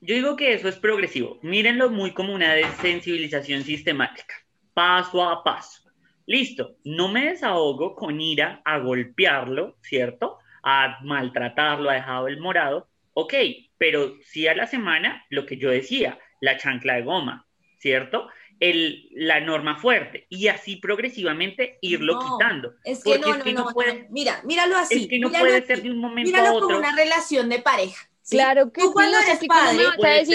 [0.00, 1.38] yo digo que eso es progresivo.
[1.42, 4.34] Mírenlo muy como una sensibilización sistemática,
[4.76, 5.80] paso a paso.
[6.26, 10.36] Listo, no me desahogo con ira a golpearlo, ¿cierto?
[10.62, 12.86] A maltratarlo, a dejado el morado.
[13.14, 13.32] Ok,
[13.78, 17.46] pero sí a la semana, lo que yo decía, la chancla de goma,
[17.78, 18.28] ¿cierto?
[18.60, 22.74] El, la norma fuerte y así progresivamente irlo quitando.
[22.84, 25.04] Es que no, no, no, puede, mira, míralo así.
[25.04, 26.66] Es que no puede ser de un momento a otro.
[26.66, 28.10] como una relación de pareja.
[28.28, 29.84] Claro que tú cuando eres padre,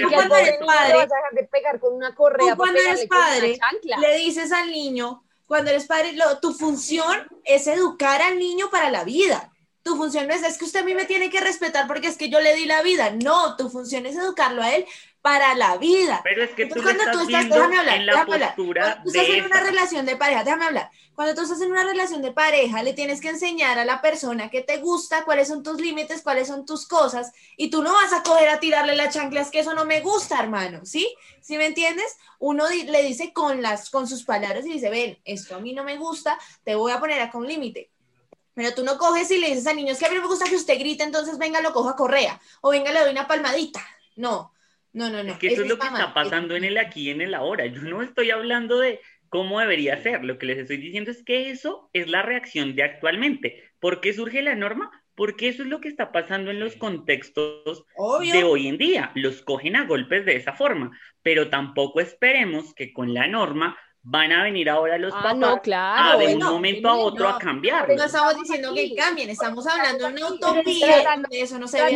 [0.02, 2.54] tú cuando eres padre, de pegar con una correa.
[2.54, 3.60] Tú cuando eres padre,
[4.00, 8.90] le dices al niño, cuando eres padre, lo, tu función es educar al niño para
[8.90, 9.52] la vida.
[9.84, 12.16] Tu función no es, es que usted a mí me tiene que respetar porque es
[12.16, 13.10] que yo le di la vida.
[13.12, 14.86] No, tu función es educarlo a él
[15.22, 16.22] para la vida.
[16.24, 19.30] Pero es que tú cuando estás tú estás, déjame hablar, en la postura tú estás
[19.30, 20.90] en una relación de pareja, déjame hablar.
[21.14, 24.50] Cuando tú estás en una relación de pareja, le tienes que enseñar a la persona
[24.50, 28.14] que te gusta cuáles son tus límites, cuáles son tus cosas, y tú no vas
[28.14, 31.14] a coger a tirarle la chancla, es que eso no me gusta, hermano, ¿sí?
[31.42, 32.18] ¿Sí me entiendes?
[32.40, 35.84] Uno le dice con, las, con sus palabras y dice, ven, esto a mí no
[35.84, 37.92] me gusta, te voy a poner acá un límite.
[38.56, 40.46] Pero tú no coges y le dices al niño, es que a mí me gusta
[40.46, 43.86] que usted grite, entonces venga, lo cojo a correa, o venga, le doy una palmadita.
[44.16, 44.54] No,
[44.94, 45.32] no, no, no.
[45.34, 47.66] Es que eso es lo que está pasando en el aquí y en el ahora.
[47.66, 50.24] Yo no estoy hablando de cómo debería ser.
[50.24, 53.64] Lo que les estoy diciendo es que eso es la reacción de actualmente.
[53.80, 54.92] ¿Por qué surge la norma?
[55.16, 57.86] Porque eso es lo que está pasando en los contextos
[58.32, 59.12] de hoy en día.
[59.16, 60.92] Los cogen a golpes de esa forma.
[61.22, 66.18] Pero tampoco esperemos que con la norma van a venir ahora los ah, papás a
[66.18, 67.88] de un momento a otro a cambiar.
[67.96, 71.96] No estamos diciendo que cambien, estamos hablando de una utopía eso no se ve.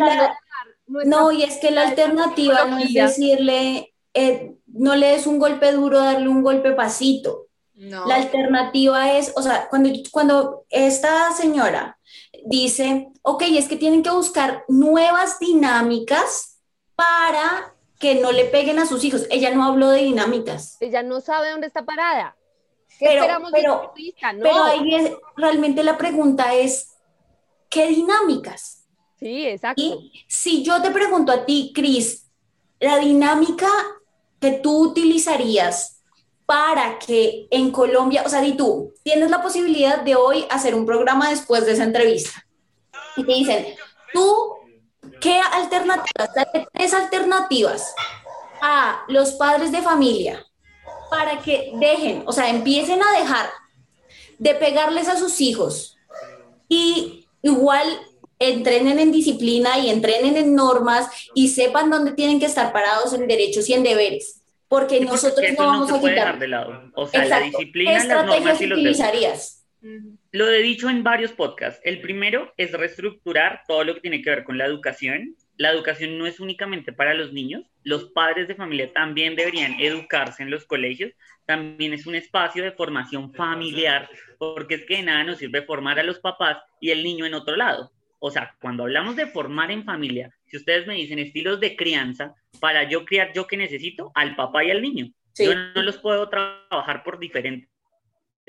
[0.88, 5.72] No, y es que la alternativa no es decirle, eh, no le des un golpe
[5.72, 7.48] duro, darle un golpe pasito.
[7.76, 12.00] La alternativa es, o sea, cuando, cuando esta señora
[12.46, 16.62] dice, ok, es que tienen que buscar nuevas dinámicas
[16.96, 19.28] para que no le peguen a sus hijos.
[19.30, 20.78] Ella no habló de dinámicas.
[20.80, 22.38] Ella no sabe dónde está parada.
[22.98, 23.94] ¿Qué pero, esperamos pero,
[24.42, 26.94] pero ahí realmente la pregunta es,
[27.70, 28.85] ¿qué dinámicas?
[29.20, 29.82] Sí, exacto.
[29.82, 32.28] Y si yo te pregunto a ti, Cris,
[32.80, 33.70] la dinámica
[34.40, 36.02] que tú utilizarías
[36.46, 40.86] para que en Colombia, o sea, di tú, tienes la posibilidad de hoy hacer un
[40.86, 42.46] programa después de esa entrevista.
[43.18, 43.66] Y te dicen,
[44.14, 44.56] tú,
[45.20, 46.30] ¿qué alternativas?
[46.74, 47.96] Tres alternativas
[48.62, 50.46] a los padres de familia
[51.10, 53.50] para que dejen, o sea, empiecen a dejar
[54.38, 55.98] de pegarles a sus hijos
[56.68, 57.88] y igual
[58.40, 63.28] entrenen en disciplina y entrenen en normas y sepan dónde tienen que estar parados en
[63.28, 64.42] derechos y en deberes.
[64.68, 66.40] Porque nosotros no vamos a quitar.
[66.40, 66.92] De lado.
[66.96, 69.66] O sea, la disciplina, las normas y los utilizarías?
[70.32, 71.80] Lo he dicho en varios podcasts.
[71.84, 75.36] El primero es reestructurar todo lo que tiene que ver con la educación.
[75.58, 80.44] La educación no es únicamente para los niños, los padres de familia también deberían educarse
[80.44, 81.14] en los colegios,
[81.46, 85.98] también es un espacio de formación familiar, porque es que de nada nos sirve formar
[85.98, 87.94] a los papás y el niño en otro lado.
[88.28, 92.34] O sea, cuando hablamos de formar en familia, si ustedes me dicen estilos de crianza,
[92.60, 95.12] para yo criar yo que necesito al papá y al niño.
[95.38, 97.70] Yo no los puedo trabajar por diferente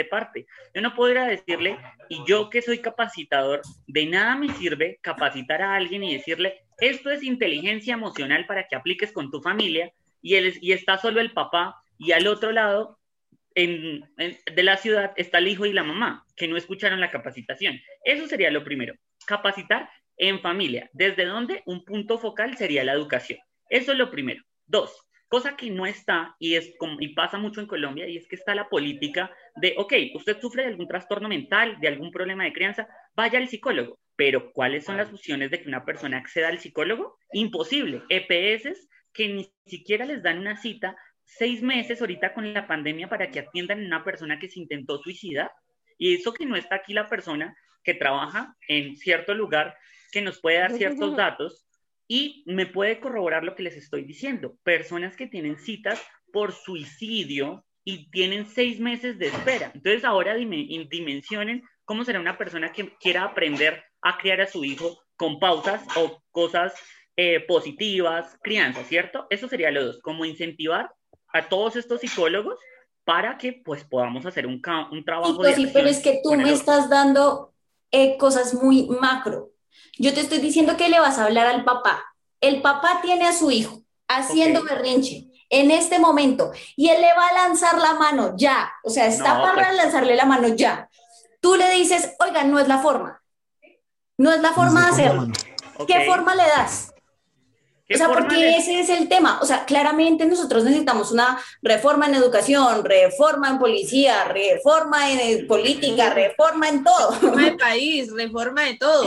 [0.09, 0.47] parte.
[0.75, 1.77] Yo no podría decirle,
[2.09, 7.11] y yo que soy capacitador, de nada me sirve capacitar a alguien y decirle, esto
[7.11, 11.33] es inteligencia emocional para que apliques con tu familia, y, él, y está solo el
[11.33, 12.99] papá, y al otro lado
[13.55, 17.79] en, de la ciudad está el hijo y la mamá, que no escucharon la capacitación.
[18.05, 18.95] Eso sería lo primero
[19.27, 20.91] capacitar en familia.
[20.93, 21.63] ¿Desde dónde?
[21.67, 23.39] Un punto focal sería la educación.
[23.69, 24.43] Eso es lo primero.
[24.67, 28.37] Dos, cosa que no está y, es y pasa mucho en Colombia y es que
[28.37, 32.53] está la política de, ok, usted sufre de algún trastorno mental, de algún problema de
[32.53, 33.99] crianza, vaya al psicólogo.
[34.17, 37.19] Pero ¿cuáles son las opciones de que una persona acceda al psicólogo?
[37.33, 38.03] Imposible.
[38.09, 43.31] EPS que ni siquiera les dan una cita seis meses ahorita con la pandemia para
[43.31, 45.51] que atiendan a una persona que se intentó suicidar.
[45.99, 47.57] Y eso que no está aquí la persona
[47.87, 49.79] que trabaja en cierto lugar
[50.11, 51.67] que nos puede dar ciertos datos
[52.09, 54.57] y me puede corroborar lo que les estoy diciendo.
[54.65, 59.71] Personas que tienen citas por suicidio y tienen seis meses de espera.
[59.73, 64.99] Entonces ahora dimensionen cómo será una persona que quiera aprender a criar a su hijo
[65.15, 66.75] con pausas o cosas
[67.17, 69.29] eh, positivas, crianza, ¿cierto?
[69.31, 70.91] Eso sería lo dos, como incentivar
[71.33, 72.59] a todos estos psicólogos
[73.05, 74.61] para que pues podamos hacer un,
[74.91, 75.45] un trabajo.
[75.45, 77.55] Sí, sí, pero es que tú me estás dando
[78.03, 79.51] eh, cosas muy macro.
[79.99, 82.05] Yo te estoy diciendo que le vas a hablar al papá.
[82.41, 87.29] El papá tiene a su hijo haciendo berrinche en este momento y él le va
[87.29, 88.71] a lanzar la mano ya.
[88.85, 90.89] O sea, está para pues lanzarle la mano ya.
[91.41, 93.23] Tú le dices, oiga, no es la forma.
[94.19, 95.29] No es la forma de hacerlo.
[95.87, 96.93] ¿Qué forma le das?
[97.93, 99.39] O sea, porque ese es el tema.
[99.41, 106.13] O sea, claramente nosotros necesitamos una reforma en educación, reforma en policía, reforma en política,
[106.13, 107.13] reforma en todo.
[107.13, 109.05] Reforma de país, reforma de todo.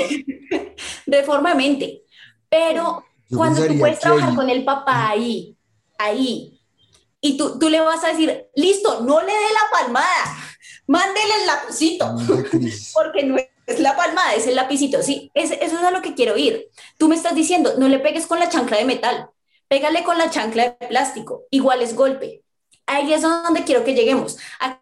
[1.06, 2.04] reforma de mente.
[2.48, 3.06] Pero
[3.36, 5.56] cuando tú puedes trabajar con el papá ahí,
[5.98, 6.60] ahí,
[7.22, 10.38] y tú, tú le vas a decir, listo, no le dé la palmada,
[10.88, 12.16] mándele el lapicito,
[12.94, 16.38] porque no es la palmada, es el lapicito, sí, eso es a lo que quiero
[16.38, 16.70] ir.
[16.98, 19.30] Tú me estás diciendo, no le pegues con la chancla de metal,
[19.68, 22.42] pégale con la chancla de plástico, igual es golpe.
[22.88, 24.38] Ahí es donde quiero que lleguemos.
[24.60, 24.82] A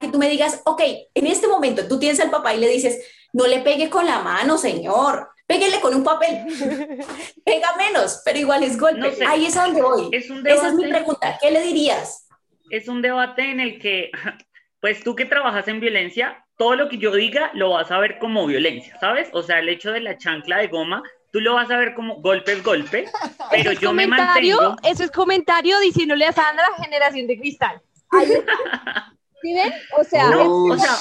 [0.00, 0.80] que tú me digas, ok,
[1.14, 4.20] en este momento tú tienes al papá y le dices, no le pegue con la
[4.20, 6.44] mano, señor, péguele con un papel.
[7.44, 9.18] Pega menos, pero igual es golpe.
[9.26, 10.08] Ahí es a donde voy.
[10.12, 11.38] Esa es mi pregunta.
[11.40, 12.28] ¿Qué le dirías?
[12.70, 14.10] Es un debate en el que,
[14.80, 18.18] pues tú que trabajas en violencia, todo lo que yo diga lo vas a ver
[18.18, 19.28] como violencia, ¿sabes?
[19.32, 21.02] O sea, el hecho de la chancla de goma,
[21.32, 23.06] tú lo vas a ver como golpe es golpe,
[23.50, 24.76] pero yo me mantengo...
[24.82, 27.80] Eso es comentario diciéndole a Sandra, generación de cristal.
[29.40, 29.72] ¿Sí ven?
[29.96, 30.96] O sea, o sea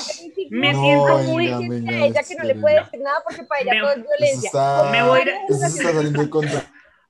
[0.51, 3.91] me siento muy a ella que no le puede decir nada porque para ella todo
[3.91, 4.51] es violencia.
[4.91, 5.25] me voy a...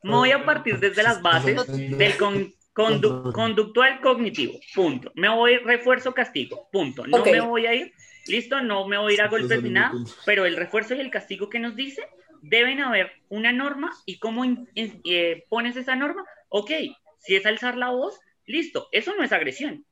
[0.03, 5.11] Me voy a partir desde las bases del con conductual cognitivo, punto.
[5.15, 7.05] Me voy refuerzo castigo, punto.
[7.07, 7.91] No me voy a ir
[8.29, 9.93] listo, no me voy a ir a golpes ni nada,
[10.25, 12.07] pero el refuerzo y el castigo que nos dice,
[12.41, 14.43] deben haber una norma y cómo
[14.75, 16.71] eh, pones esa norma, ok,
[17.19, 19.85] si es alzar la voz, listo, eso no es agresión.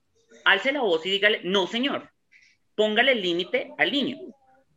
[0.45, 2.11] Alce la voz y dígale, no señor,
[2.75, 4.17] póngale el límite al niño.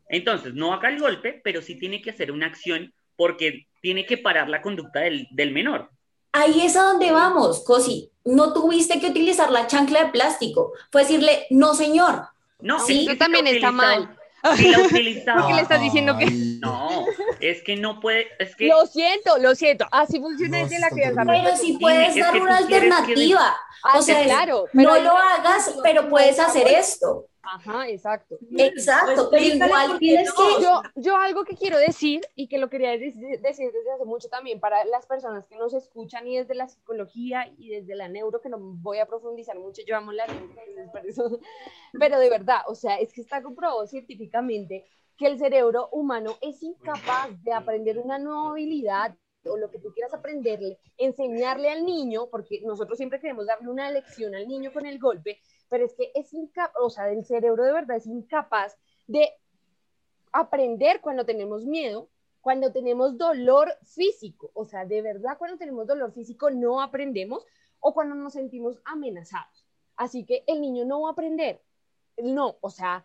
[0.09, 4.17] Entonces, no haga el golpe, pero sí tiene que hacer una acción porque tiene que
[4.17, 5.91] parar la conducta del, del menor.
[6.33, 8.11] Ahí es a donde vamos, Cosi.
[8.25, 10.73] No tuviste que utilizar la chancla de plástico.
[10.91, 12.29] Fue decirle, no señor,
[12.61, 14.17] no, sí, eso también está mal.
[14.57, 15.41] Si la utilizaba.
[15.41, 16.27] ¿Por qué le estás diciendo que.?
[16.61, 17.07] No,
[17.41, 18.29] es que no puede.
[18.39, 18.67] Es que...
[18.67, 19.87] Lo siento, lo siento.
[19.91, 21.23] Así funciona desde la crianza.
[21.27, 23.57] Pero si puedes dar una alternativa.
[23.95, 27.27] O sea, claro, no lo hagas, pero puedes hacer esto.
[27.51, 28.39] Ajá, exacto.
[28.59, 30.63] Exacto, pero igual tienes que...
[30.63, 34.61] Yo, yo algo que quiero decir y que lo quería decir desde hace mucho también
[34.61, 38.51] para las personas que nos escuchan y desde la psicología y desde la neuro, que
[38.51, 40.53] no voy a profundizar mucho, yo amo la neuro,
[41.99, 44.85] pero de verdad, o sea, es que está comprobado científicamente
[45.17, 49.17] que el cerebro humano es incapaz de aprender una nueva habilidad
[49.49, 53.91] o lo que tú quieras aprenderle, enseñarle al niño, porque nosotros siempre queremos darle una
[53.91, 57.65] lección al niño con el golpe, pero es que es incapaz, o sea, el cerebro
[57.65, 59.31] de verdad es incapaz de
[60.33, 62.09] aprender cuando tenemos miedo,
[62.41, 67.45] cuando tenemos dolor físico, o sea, de verdad cuando tenemos dolor físico no aprendemos
[67.81, 69.67] o cuando nos sentimos amenazados.
[69.97, 71.61] Así que el niño no va a aprender.
[72.19, 73.05] No, o sea,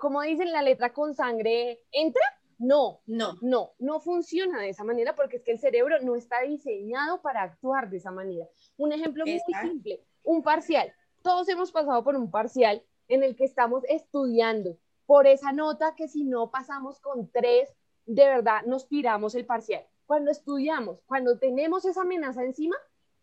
[0.00, 2.22] como dicen la letra con sangre, ¿entra?
[2.62, 6.42] No, no, no, no funciona de esa manera porque es que el cerebro no está
[6.42, 8.46] diseñado para actuar de esa manera.
[8.76, 10.92] Un ejemplo muy simple, un parcial
[11.22, 16.08] todos hemos pasado por un parcial en el que estamos estudiando por esa nota que
[16.08, 17.74] si no pasamos con tres,
[18.06, 19.86] de verdad nos tiramos el parcial.
[20.06, 22.76] Cuando estudiamos, cuando tenemos esa amenaza encima,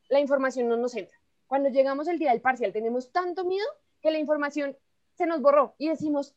[0.07, 1.17] la información no nos entra.
[1.47, 3.67] Cuando llegamos el día del parcial tenemos tanto miedo
[4.01, 4.77] que la información
[5.13, 6.35] se nos borró y decimos,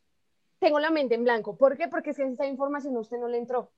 [0.63, 1.57] tengo la mente en blanco.
[1.57, 1.87] ¿Por qué?
[1.87, 3.69] Porque si esa información a usted no le entró.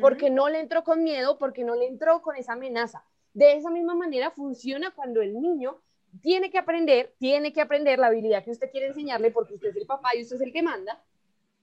[0.00, 3.04] Porque no le entró con miedo, porque no le entró con esa amenaza.
[3.32, 5.80] De esa misma manera funciona cuando el niño
[6.20, 9.76] tiene que aprender, tiene que aprender la habilidad que usted quiere enseñarle porque usted es
[9.76, 11.02] el papá y usted es el que manda,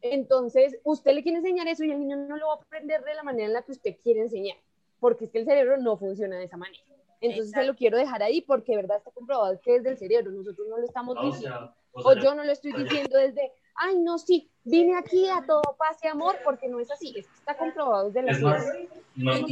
[0.02, 3.14] Entonces, usted le quiere enseñar eso y el niño no lo va a aprender de
[3.14, 4.58] la manera en la que usted quiere enseñar,
[5.00, 6.84] porque es que el cerebro no funciona de esa manera.
[7.22, 10.32] Entonces, se lo quiero dejar ahí porque de verdad está comprobado que es del cerebro,
[10.32, 11.76] nosotros no lo estamos diciendo.
[11.92, 15.98] O, yo no lo estoy diciendo desde, ay, no, sí, vine aquí a todo paz
[16.04, 18.74] y amor, porque no es así, está comprobado desde la ciencia.
[19.16, 19.48] No, no,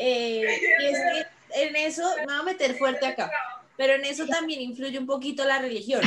[0.00, 0.44] eh,
[0.80, 3.30] y es que en eso, me voy a meter fuerte acá
[3.78, 6.02] pero en eso también influye un poquito la religión,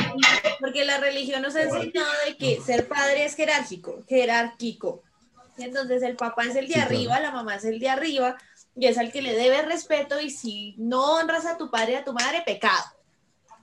[0.60, 5.02] porque la religión nos ha enseñado de que ser padre es jerárquico, jerárquico.
[5.56, 8.36] Entonces el papá es el de arriba, la mamá es el de arriba,
[8.76, 11.94] y es al que le debe respeto, y si no honras a tu padre y
[11.94, 12.84] a tu madre, pecado.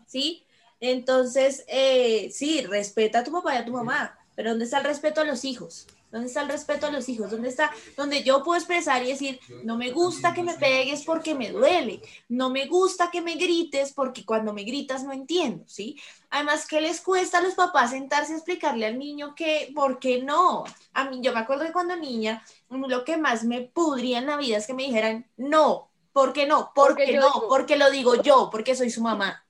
[0.08, 0.44] ¿Sí?
[0.80, 4.86] Entonces, eh, sí, respeta a tu papá y a tu mamá, pero ¿dónde está el
[4.86, 5.88] respeto a los hijos?
[6.12, 7.30] ¿Dónde está el respeto a los hijos?
[7.30, 7.72] ¿Dónde está?
[7.96, 12.02] Donde yo puedo expresar y decir, no me gusta que me pegues porque me duele.
[12.30, 16.00] No me gusta que me grites porque cuando me gritas no entiendo, ¿sí?
[16.32, 20.24] Además, ¿qué les cuesta a los papás sentarse a explicarle al niño que, por qué
[20.24, 20.64] no?
[20.94, 24.38] A mí, yo me acuerdo de cuando niña, lo que más me pudría en la
[24.38, 26.72] vida es que me dijeran, no, ¿por qué no?
[26.74, 27.46] ¿Por qué no?
[27.48, 29.46] Porque lo digo yo, porque soy su mamá.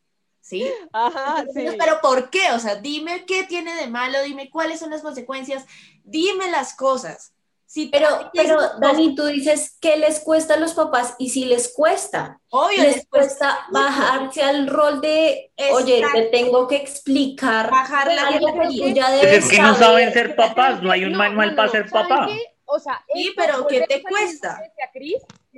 [0.50, 0.68] ¿Sí?
[0.92, 1.68] Ajá, sí.
[1.78, 2.52] Pero ¿por qué?
[2.54, 5.66] O sea, dime qué tiene de malo, dime cuáles son las consecuencias,
[6.04, 7.34] dime las cosas.
[7.68, 11.72] Sí, pero, pero Dani, tú dices que les cuesta a los papás y si les
[11.72, 18.40] cuesta, Obvio, les, cuesta, bajarse al rol de, oye, te tengo que explicar bajar la
[18.68, 21.88] que ya debes Es que no saben ser papás, no hay un manual para ser
[21.92, 22.28] papá.
[22.72, 24.62] O sea, sí, pero ¿qué te cuesta?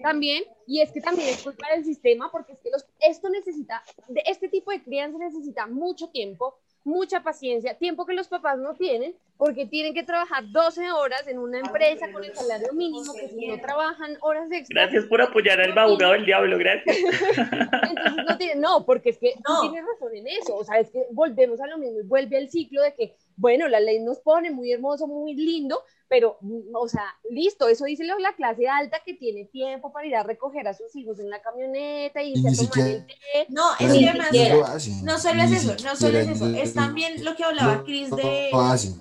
[0.01, 3.83] también, y es que también es culpa del sistema, porque es que los, esto necesita,
[4.07, 8.73] de este tipo de crianza necesita mucho tiempo, mucha paciencia, tiempo que los papás no
[8.75, 13.27] tienen, porque tienen que trabajar 12 horas en una empresa con el salario mínimo, que
[13.27, 14.83] si no trabajan horas extra.
[14.83, 16.97] Gracias por apoyar al abogado del diablo, gracias.
[17.89, 19.61] Entonces no tienen, no, porque es que no.
[19.61, 22.49] tienes razón en eso, o sea, es que volvemos a lo mismo y vuelve al
[22.49, 26.37] ciclo de que, bueno, la ley nos pone muy hermoso, muy lindo, pero,
[26.73, 30.67] o sea, listo, eso dice la clase alta que tiene tiempo para ir a recoger
[30.67, 33.17] a sus hijos en la camioneta y, irse a tomar el té.
[33.47, 37.33] No, es que además, no solo es eso, no solo es eso, es también lo
[37.37, 38.51] que hablaba Cris de,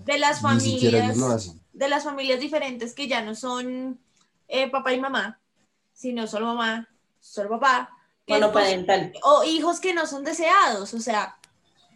[0.04, 3.98] de las familias, de las familias diferentes que ya no son
[4.46, 5.40] eh, papá y mamá,
[5.92, 6.88] sino solo mamá,
[7.18, 7.90] solo papá.
[8.28, 9.14] Monoparental.
[9.24, 11.39] O hijos que no son deseados, o sea,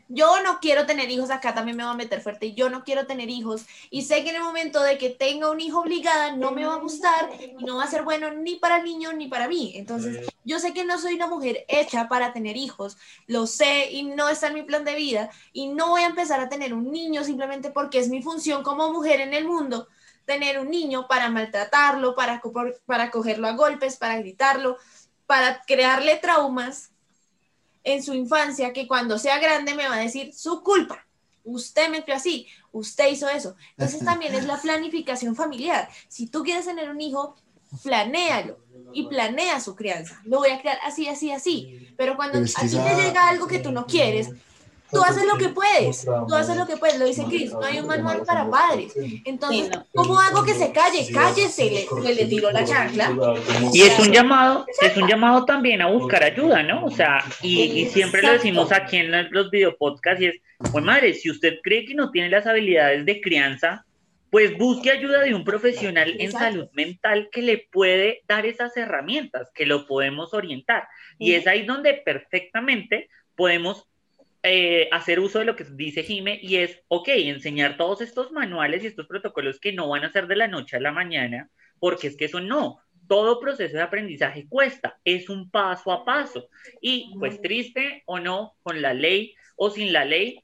[0.08, 3.06] yo no quiero tener hijos, acá también me va a meter fuerte, yo no quiero
[3.06, 6.50] tener hijos y sé que en el momento de que tenga un hijo obligada no
[6.50, 9.28] me va a gustar y no va a ser bueno ni para el niño ni
[9.28, 9.72] para mí.
[9.76, 12.96] Entonces, yo sé que no soy una mujer hecha para tener hijos,
[13.26, 16.40] lo sé y no está en mi plan de vida y no voy a empezar
[16.40, 19.88] a tener un niño simplemente porque es mi función como mujer en el mundo
[20.24, 22.40] tener un niño para maltratarlo, para,
[22.86, 24.78] para cogerlo a golpes, para gritarlo,
[25.26, 26.93] para crearle traumas
[27.84, 31.06] en su infancia que cuando sea grande me va a decir su culpa.
[31.44, 33.54] Usted me crió así, usted hizo eso.
[33.76, 35.88] Entonces también es la planificación familiar.
[36.08, 37.36] Si tú quieres tener un hijo,
[37.82, 38.58] planéalo
[38.92, 40.20] y planea su crianza.
[40.24, 41.88] Lo voy a crear así, así, así.
[41.96, 44.30] Pero cuando a ti te llega algo que tú no quieres,
[44.90, 47.78] tú haces lo que puedes, tú haces lo que puedes, lo dice Cris, no hay
[47.78, 48.92] un manual para padres.
[49.24, 51.06] Entonces, ¿cómo hago que se calle?
[51.12, 53.12] Cállese, le, le tiró la chancla.
[53.72, 56.84] Y es un llamado, es un llamado también a buscar ayuda, ¿no?
[56.84, 60.36] O sea, y, y siempre lo decimos aquí en los videopodcasts y es,
[60.70, 63.84] pues madre, si usted cree que no tiene las habilidades de crianza,
[64.34, 69.48] pues busque ayuda de un profesional en salud mental que le puede dar esas herramientas,
[69.54, 70.88] que lo podemos orientar.
[71.18, 73.86] Y es ahí donde perfectamente podemos
[74.46, 78.84] eh, hacer uso de lo que dice Jime y es, ok, enseñar todos estos manuales
[78.84, 82.08] y estos protocolos que no van a ser de la noche a la mañana, porque
[82.08, 86.48] es que eso no, todo proceso de aprendizaje cuesta, es un paso a paso.
[86.82, 90.43] Y pues triste o no, con la ley o sin la ley,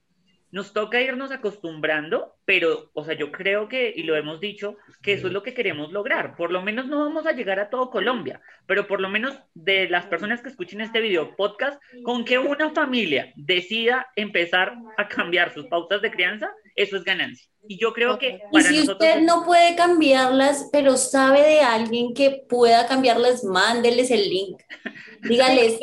[0.52, 5.12] nos toca irnos acostumbrando, pero, o sea, yo creo que, y lo hemos dicho, que
[5.12, 6.36] eso es lo que queremos lograr.
[6.36, 9.88] Por lo menos no vamos a llegar a todo Colombia, pero por lo menos de
[9.88, 15.54] las personas que escuchen este video podcast, con que una familia decida empezar a cambiar
[15.54, 17.48] sus pautas de crianza, eso es ganancia.
[17.68, 18.40] Y yo creo que...
[18.52, 24.28] y si usted no puede cambiarlas, pero sabe de alguien que pueda cambiarlas, mándeles el
[24.28, 24.60] link.
[25.22, 25.78] Dígales,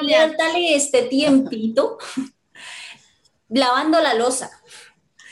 [0.00, 1.98] inviértale este tiempito
[3.48, 4.50] lavando la losa.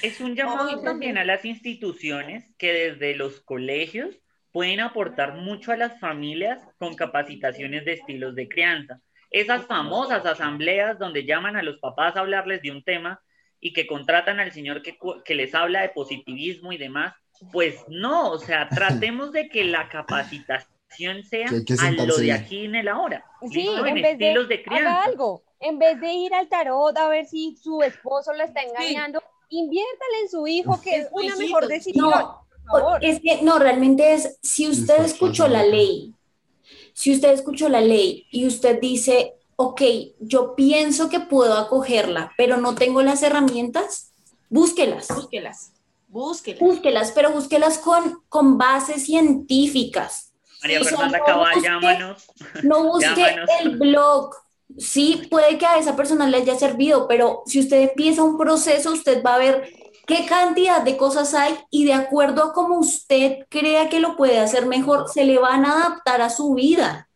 [0.03, 4.21] Es un llamado también a las instituciones que desde los colegios
[4.53, 9.01] pueden aportar mucho a las familias con capacitaciones de estilos de crianza.
[9.31, 13.21] Esas famosas asambleas donde llaman a los papás a hablarles de un tema
[13.59, 17.15] y que contratan al señor que, que les habla de positivismo y demás,
[17.51, 22.75] pues no, o sea, tratemos de que la capacitación sea a lo de aquí en
[22.77, 23.25] el ahora.
[23.51, 25.03] Sí, en, estilos de, crianza.
[25.03, 29.23] algo en vez de ir al tarot a ver si su esposo la está engañando,
[29.49, 32.11] inviértale en su hijo, que es una mejor decisión.
[32.11, 36.15] No, es que no, realmente es, si usted escuchó la ley,
[36.93, 39.83] si usted escuchó la ley y usted dice, ok,
[40.21, 44.13] yo pienso que puedo acogerla, pero no tengo las herramientas,
[44.49, 45.09] búsquelas.
[45.09, 45.73] Búsquelas.
[46.09, 46.61] Búsquelas.
[46.61, 50.33] Búsquelas, pero búsquelas con, con bases científicas.
[50.63, 52.27] María Fernanda Cabal, llámanos.
[52.63, 54.44] No busque el blog.
[54.77, 58.93] Sí, puede que a esa persona le haya servido, pero si usted empieza un proceso,
[58.93, 59.73] usted va a ver
[60.07, 64.39] qué cantidad de cosas hay y de acuerdo a cómo usted crea que lo puede
[64.39, 67.09] hacer mejor, se le van a adaptar a su vida.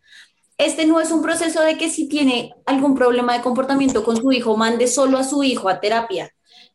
[0.57, 4.33] Este no es un proceso de que si tiene algún problema de comportamiento con su
[4.33, 6.33] hijo, mande solo a su hijo a terapia.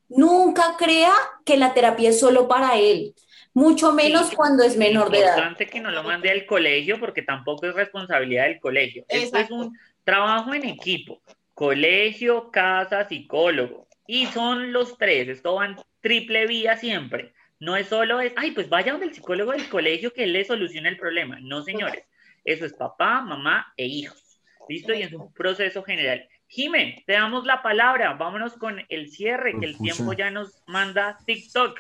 [0.08, 1.12] Nunca crea
[1.46, 3.14] que la terapia es solo para él,
[3.54, 5.30] mucho menos cuando es menor de edad.
[5.30, 9.06] Es importante que no lo mande al colegio porque tampoco es responsabilidad del colegio.
[9.08, 11.22] Esto es un trabajo en equipo,
[11.54, 13.88] colegio, casa, psicólogo.
[14.06, 17.34] Y son los tres, esto va en triple vía siempre.
[17.60, 20.90] No es solo es, ay, pues vaya donde el psicólogo del colegio que le solucione
[20.90, 21.40] el problema.
[21.40, 22.04] No, señores.
[22.44, 24.42] Eso es papá, mamá e hijos.
[24.68, 24.94] ¿Listo?
[24.94, 26.28] Y es un proceso general.
[26.48, 28.14] Jime, te damos la palabra.
[28.14, 31.80] Vámonos con el cierre, que el tiempo ya nos manda TikTok.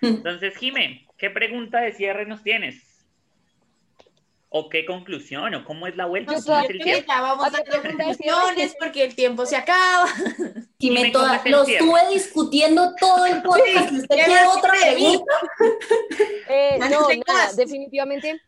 [0.00, 2.87] Entonces, Jime, ¿qué pregunta de cierre nos tienes?
[4.50, 5.54] ¿O qué conclusión?
[5.54, 6.32] ¿O cómo es la vuelta?
[6.32, 10.06] Pues, vamos a hacer conclusiones porque el tiempo se acaba.
[10.78, 13.92] Jime, toda, lo estuve discutiendo todo el podcast.
[13.92, 15.34] ¿Usted quiere otra pregunta?
[16.50, 18.40] Eh, no, nada, definitivamente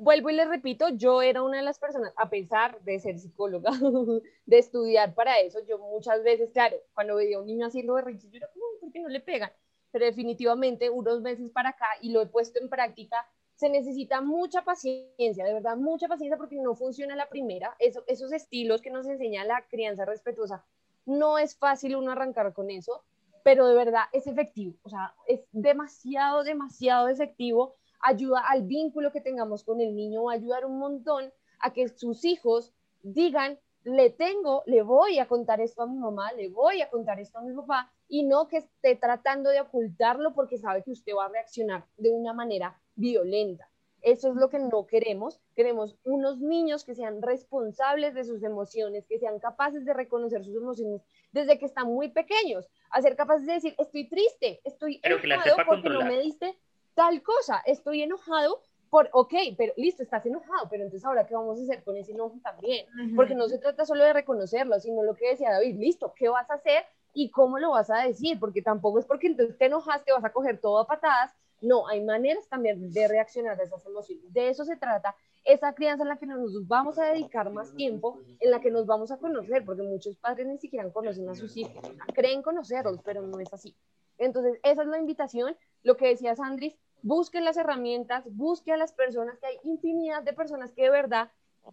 [0.00, 3.70] vuelvo y les repito, yo era una de las personas, a pesar de ser psicóloga,
[4.46, 8.30] de estudiar para eso, yo muchas veces, claro, cuando veía a un niño haciendo berrinches,
[8.30, 9.52] yo era como, ¿por qué no le pegan?
[9.92, 13.28] Pero definitivamente, unos meses para acá, y lo he puesto en práctica,
[13.60, 17.76] se necesita mucha paciencia, de verdad, mucha paciencia, porque no funciona la primera.
[17.78, 20.64] Eso, esos estilos que nos enseña la crianza respetuosa,
[21.04, 23.04] no es fácil uno arrancar con eso,
[23.44, 29.20] pero de verdad es efectivo, o sea, es demasiado, demasiado efectivo ayuda al vínculo que
[29.20, 32.72] tengamos con el niño, va a ayudar un montón a que sus hijos
[33.02, 37.18] digan, le tengo, le voy a contar esto a mi mamá, le voy a contar
[37.20, 41.12] esto a mi papá, y no que esté tratando de ocultarlo porque sabe que usted
[41.16, 43.68] va a reaccionar de una manera violenta.
[44.02, 45.40] Eso es lo que no queremos.
[45.54, 50.56] Queremos unos niños que sean responsables de sus emociones, que sean capaces de reconocer sus
[50.56, 51.02] emociones
[51.32, 55.56] desde que están muy pequeños, a ser capaces de decir, estoy triste, estoy Pero enojado
[55.66, 56.58] porque no me diste
[56.94, 61.60] tal cosa, estoy enojado por, ok, pero listo, estás enojado, pero entonces ahora qué vamos
[61.60, 65.14] a hacer con ese enojo también, porque no se trata solo de reconocerlo, sino lo
[65.14, 66.84] que decía David, listo, ¿qué vas a hacer
[67.14, 68.38] y cómo lo vas a decir?
[68.40, 72.02] Porque tampoco es porque entonces te enojaste, vas a coger todo a patadas, no, hay
[72.02, 75.14] maneras también de reaccionar a esas emociones, de eso se trata,
[75.44, 78.86] esa crianza en la que nos vamos a dedicar más tiempo, en la que nos
[78.86, 83.22] vamos a conocer, porque muchos padres ni siquiera conocen a sus hijos, creen conocerlos, pero
[83.22, 83.74] no es así.
[84.18, 88.92] Entonces, esa es la invitación, lo que decía Sandris, busquen las herramientas, busquen a las
[88.92, 91.30] personas, que hay infinidad de personas que de verdad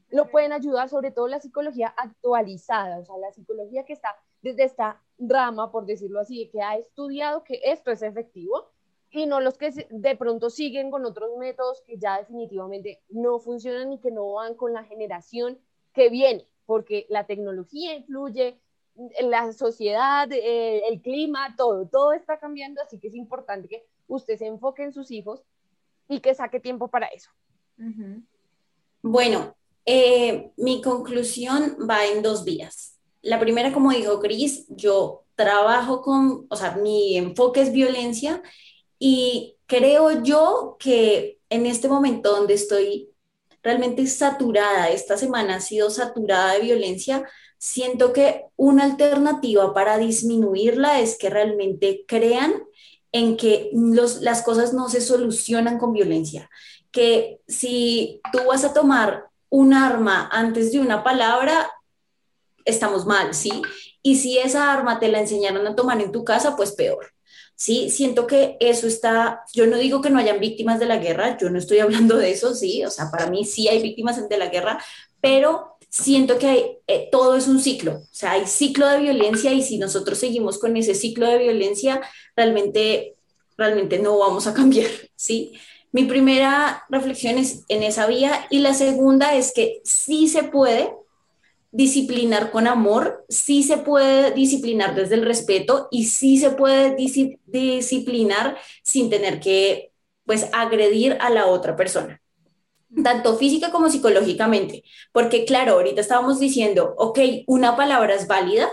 [0.09, 4.63] lo pueden ayudar, sobre todo la psicología actualizada, o sea, la psicología que está desde
[4.63, 8.71] esta rama, por decirlo así, que ha estudiado que esto es efectivo
[9.11, 13.93] y no los que de pronto siguen con otros métodos que ya definitivamente no funcionan
[13.93, 15.57] y que no van con la generación
[15.93, 18.59] que viene, porque la tecnología influye,
[19.21, 24.38] la sociedad, eh, el clima, todo, todo está cambiando, así que es importante que usted
[24.38, 25.43] se enfoque en sus hijos
[26.07, 27.29] y que saque tiempo para eso.
[29.01, 29.55] Bueno,
[29.85, 32.99] eh, mi conclusión va en dos vías.
[33.21, 38.41] La primera, como dijo Cris, yo trabajo con, o sea, mi enfoque es violencia
[38.99, 43.09] y creo yo que en este momento donde estoy
[43.61, 47.27] realmente saturada, esta semana ha sido saturada de violencia,
[47.57, 52.53] siento que una alternativa para disminuirla es que realmente crean
[53.18, 53.72] en que
[54.22, 56.49] las cosas no se solucionan con violencia,
[56.91, 61.72] que si tú vas a tomar un arma antes de una palabra,
[62.64, 63.61] estamos mal, ¿sí?
[64.03, 67.11] Y si esa arma te la enseñaron a tomar en tu casa, pues peor.
[67.56, 71.38] Sí, siento que eso está, yo no digo que no hayan víctimas de la guerra,
[71.39, 74.38] yo no estoy hablando de eso, sí, o sea, para mí sí hay víctimas de
[74.38, 74.84] la guerra,
[75.22, 79.61] pero siento que eh, todo es un ciclo, o sea, hay ciclo de violencia y
[79.61, 82.01] si nosotros seguimos con ese ciclo de violencia,
[82.35, 83.15] realmente,
[83.57, 85.53] realmente no vamos a cambiar, ¿sí?
[85.91, 90.93] Mi primera reflexión es en esa vía y la segunda es que sí se puede
[91.72, 98.57] disciplinar con amor, sí se puede disciplinar desde el respeto y sí se puede disciplinar
[98.84, 99.91] sin tener que,
[100.26, 102.22] pues, agredir a la otra persona
[103.03, 108.69] tanto física como psicológicamente, porque claro, ahorita estábamos diciendo, ok, una palabra es válida,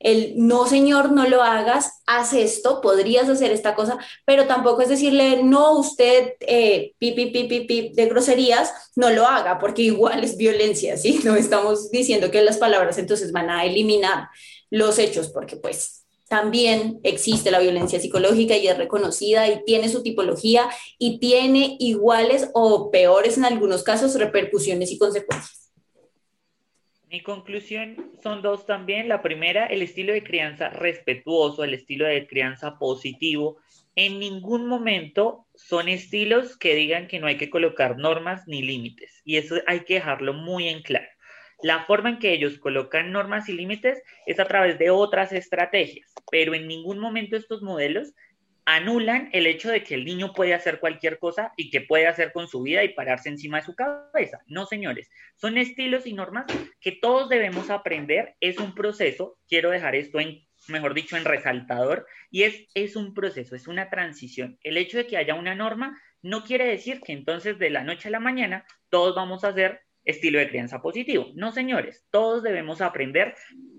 [0.00, 4.88] el no señor, no lo hagas, haz esto, podrías hacer esta cosa, pero tampoco es
[4.88, 10.96] decirle no, usted, eh, pi, pi, de groserías, no lo haga, porque igual es violencia,
[10.96, 11.20] ¿sí?
[11.24, 14.28] No estamos diciendo que las palabras entonces van a eliminar
[14.70, 15.99] los hechos, porque pues
[16.30, 22.50] también existe la violencia psicológica y es reconocida y tiene su tipología y tiene iguales
[22.54, 25.72] o peores en algunos casos repercusiones y consecuencias.
[27.08, 29.08] Mi conclusión son dos también.
[29.08, 33.56] La primera, el estilo de crianza respetuoso, el estilo de crianza positivo.
[33.96, 39.20] En ningún momento son estilos que digan que no hay que colocar normas ni límites.
[39.24, 41.09] Y eso hay que dejarlo muy en claro.
[41.62, 46.12] La forma en que ellos colocan normas y límites es a través de otras estrategias,
[46.30, 48.14] pero en ningún momento estos modelos
[48.64, 52.32] anulan el hecho de que el niño puede hacer cualquier cosa y que puede hacer
[52.32, 54.40] con su vida y pararse encima de su cabeza.
[54.46, 56.46] No, señores, son estilos y normas
[56.80, 58.36] que todos debemos aprender.
[58.40, 63.12] Es un proceso, quiero dejar esto en, mejor dicho, en resaltador, y es, es un
[63.12, 64.58] proceso, es una transición.
[64.62, 68.08] El hecho de que haya una norma no quiere decir que entonces de la noche
[68.08, 71.30] a la mañana todos vamos a hacer estilo de crianza positivo.
[71.34, 73.34] No, señores, todos debemos aprender.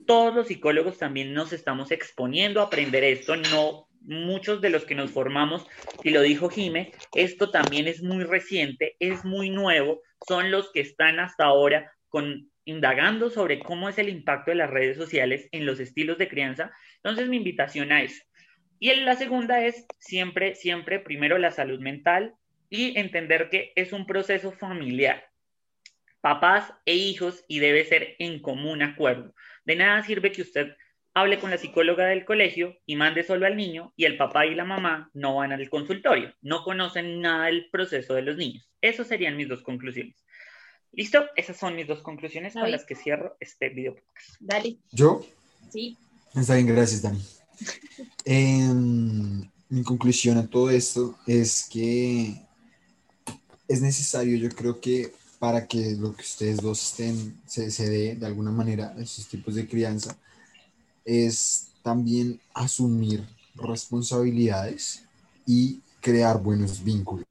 [0.05, 3.35] Todos los psicólogos también nos estamos exponiendo a aprender esto.
[3.35, 5.65] No muchos de los que nos formamos,
[6.03, 10.81] y lo dijo Jime, esto también es muy reciente, es muy nuevo, son los que
[10.81, 15.65] están hasta ahora con, indagando sobre cómo es el impacto de las redes sociales en
[15.65, 16.71] los estilos de crianza.
[16.97, 18.21] Entonces mi invitación a eso.
[18.79, 22.33] Y la segunda es siempre, siempre, primero la salud mental
[22.69, 25.30] y entender que es un proceso familiar.
[26.21, 29.33] Papás e hijos y debe ser en común acuerdo.
[29.65, 30.75] De nada sirve que usted
[31.13, 34.55] hable con la psicóloga del colegio y mande solo al niño y el papá y
[34.55, 38.69] la mamá no van al consultorio, no conocen nada del proceso de los niños.
[38.81, 40.15] Esas serían mis dos conclusiones.
[40.93, 41.25] ¿Listo?
[41.35, 44.35] Esas son mis dos conclusiones con las que cierro este video podcast.
[44.39, 44.77] Dale.
[44.91, 45.25] ¿Yo?
[45.71, 45.97] Sí.
[46.35, 47.21] Está bien, gracias, Dani.
[48.25, 52.33] Em, mi conclusión a todo esto es que
[53.67, 55.11] es necesario, yo creo que
[55.41, 59.55] para que lo que ustedes dos estén, se, se dé de alguna manera, esos tipos
[59.55, 60.15] de crianza,
[61.03, 65.01] es también asumir responsabilidades
[65.47, 67.25] y crear buenos vínculos.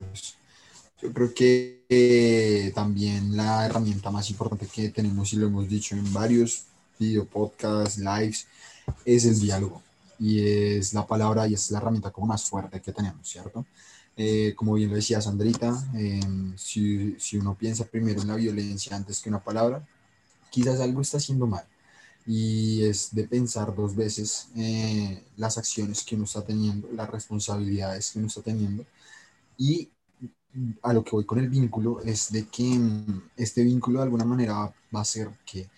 [1.00, 5.94] Yo creo que eh, también la herramienta más importante que tenemos, y lo hemos dicho
[5.94, 6.64] en varios
[6.98, 8.48] video podcasts, lives,
[9.04, 9.82] es el diálogo.
[10.18, 13.64] Y es la palabra y es la herramienta como más fuerte que tenemos, ¿cierto?
[14.16, 18.96] Eh, como bien lo decía Sandrita, em, si, si uno piensa primero en la violencia
[18.96, 19.86] antes que una palabra,
[20.50, 21.64] quizás algo está haciendo mal.
[22.26, 28.10] Y es de pensar dos veces eh, las acciones que uno está teniendo, las responsabilidades
[28.10, 28.84] que uno está teniendo.
[29.56, 29.90] Y
[30.82, 34.24] a lo que voy con el vínculo es de que mm, este vínculo de alguna
[34.24, 35.68] manera va a hacer que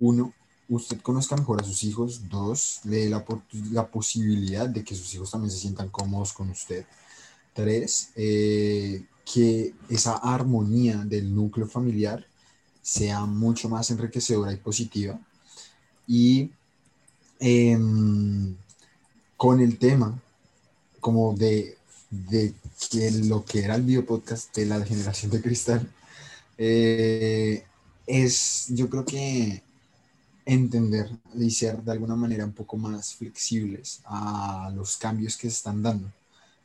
[0.00, 0.32] uno,
[0.68, 3.24] usted conozca mejor a sus hijos, dos, le dé la,
[3.70, 6.86] la posibilidad de que sus hijos también se sientan cómodos con usted,
[7.54, 12.26] tres, eh, que esa armonía del núcleo familiar
[12.82, 15.18] sea mucho más enriquecedora y positiva
[16.06, 16.50] y
[17.40, 18.56] em,
[19.36, 20.20] con el tema
[21.00, 21.76] como de,
[22.10, 22.54] de
[23.24, 25.88] lo que era el biopodcast de la generación de cristal,
[26.58, 27.64] eh,
[28.06, 29.62] es yo creo que
[30.44, 35.56] entender y ser de alguna manera un poco más flexibles a los cambios que se
[35.56, 36.10] están dando.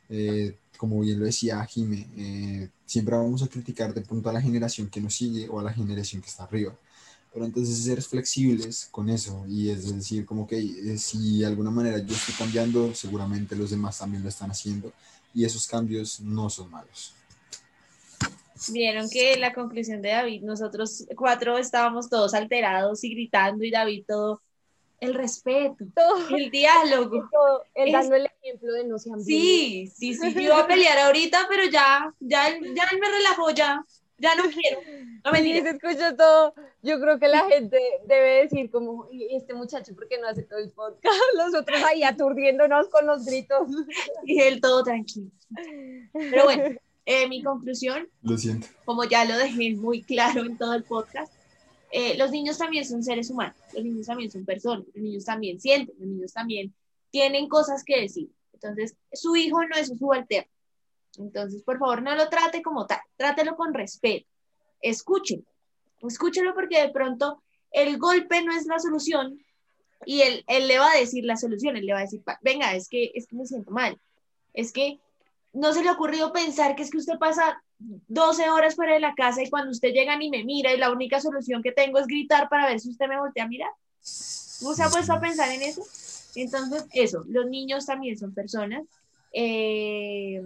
[0.08, 4.40] Eh, como bien lo decía Jime, eh, siempre vamos a criticar de pronto a la
[4.40, 6.74] generación que nos sigue o a la generación que está arriba
[7.32, 11.70] pero entonces ser flexibles con eso y es decir, como que eh, si de alguna
[11.70, 14.92] manera yo estoy cambiando, seguramente los demás también lo están haciendo
[15.34, 17.14] y esos cambios no son malos.
[18.72, 24.04] Vieron que la conclusión de David, nosotros cuatro estábamos todos alterados y gritando y David
[24.08, 24.42] todo,
[25.00, 26.02] el respeto,
[26.36, 27.28] el diálogo.
[27.74, 31.46] el dando el ejemplo de no sean Sí, sí, sí, yo iba a pelear ahorita,
[31.48, 33.84] pero ya, ya, ya él me relajó, ya,
[34.18, 34.80] ya no quiero.
[35.24, 36.54] No me se escucha todo.
[36.82, 40.42] Yo creo que la gente debe decir como, ¿y este muchacho por qué no hace
[40.42, 41.14] todo el podcast?
[41.36, 43.68] Los otros ahí aturdiéndonos con los gritos.
[44.24, 45.30] Y él todo tranquilo.
[46.12, 48.66] Pero bueno, eh, mi conclusión, lo siento.
[48.84, 51.32] como ya lo dejé muy claro en todo el podcast,
[51.90, 55.60] eh, los niños también son seres humanos, los niños también son personas, los niños también
[55.60, 56.74] sienten, los niños también
[57.10, 58.30] tienen cosas que decir.
[58.52, 60.50] Entonces, su hijo no es su subalterno
[61.18, 64.26] entonces, por favor, no lo trate como tal, trátelo con respeto.
[64.80, 65.42] Escúchelo,
[66.00, 67.42] escúchelo porque de pronto
[67.72, 69.38] el golpe no es la solución
[70.06, 72.74] y él, él le va a decir la solución, él le va a decir, venga,
[72.74, 74.00] es que, es que me siento mal,
[74.54, 75.00] es que
[75.52, 79.00] no se le ha ocurrido pensar que es que usted pasa 12 horas fuera de
[79.00, 81.98] la casa y cuando usted llega ni me mira y la única solución que tengo
[81.98, 83.70] es gritar para ver si usted me voltea a mirar.
[84.00, 85.82] ¿No se ha puesto a pensar en eso?
[86.34, 88.84] Entonces, eso, los niños también son personas.
[89.32, 90.42] Eh,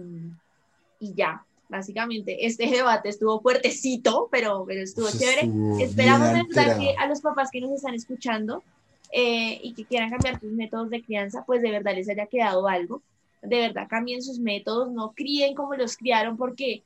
[0.99, 5.49] y ya, básicamente, este debate estuvo fuertecito, pero, pero estuvo chévere.
[5.83, 8.63] Esperamos que a los papás que nos están escuchando
[9.11, 12.67] eh, y que quieran cambiar sus métodos de crianza, pues de verdad les haya quedado
[12.67, 13.01] algo.
[13.41, 16.83] De verdad cambien sus métodos, no críen como los criaron, porque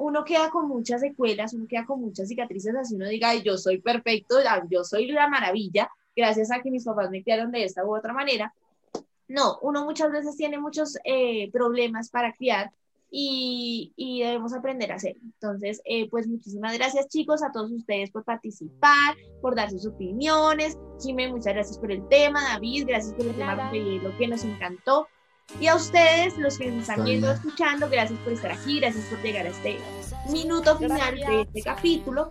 [0.00, 3.80] uno queda con muchas secuelas, uno queda con muchas cicatrices, así uno diga, yo soy
[3.80, 4.36] perfecto,
[4.68, 8.12] yo soy la maravilla, gracias a que mis papás me criaron de esta u otra
[8.12, 8.54] manera.
[9.28, 12.72] No, uno muchas veces tiene muchos eh, problemas para criar
[13.10, 15.20] y, y, debemos aprender a hacerlo.
[15.22, 20.78] Entonces, eh, pues muchísimas gracias chicos a todos ustedes por participar, por dar sus opiniones.
[21.02, 22.40] Jimé, muchas gracias por el tema.
[22.54, 23.70] David, gracias por el tema,
[24.02, 25.06] lo que nos encantó.
[25.58, 29.20] Y a ustedes, los que nos están viendo, escuchando, gracias por estar aquí, gracias por
[29.22, 29.78] llegar a este
[30.30, 32.30] minuto final de este capítulo.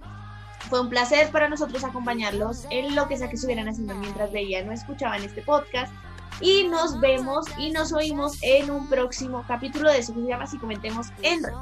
[0.70, 4.70] Fue un placer para nosotros acompañarlos en lo que sea que estuvieran haciendo mientras veían
[4.70, 5.92] o escuchaban este podcast.
[6.42, 10.48] Y nos vemos y nos oímos en un próximo capítulo de eso que se llama
[10.48, 11.54] Si Comentemos en Red.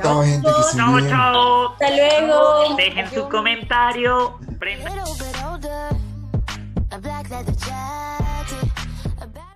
[0.00, 0.48] Chao, gente.
[0.76, 1.72] Chao, chao.
[1.72, 2.76] Hasta luego.
[2.76, 4.38] Dejen su comentario.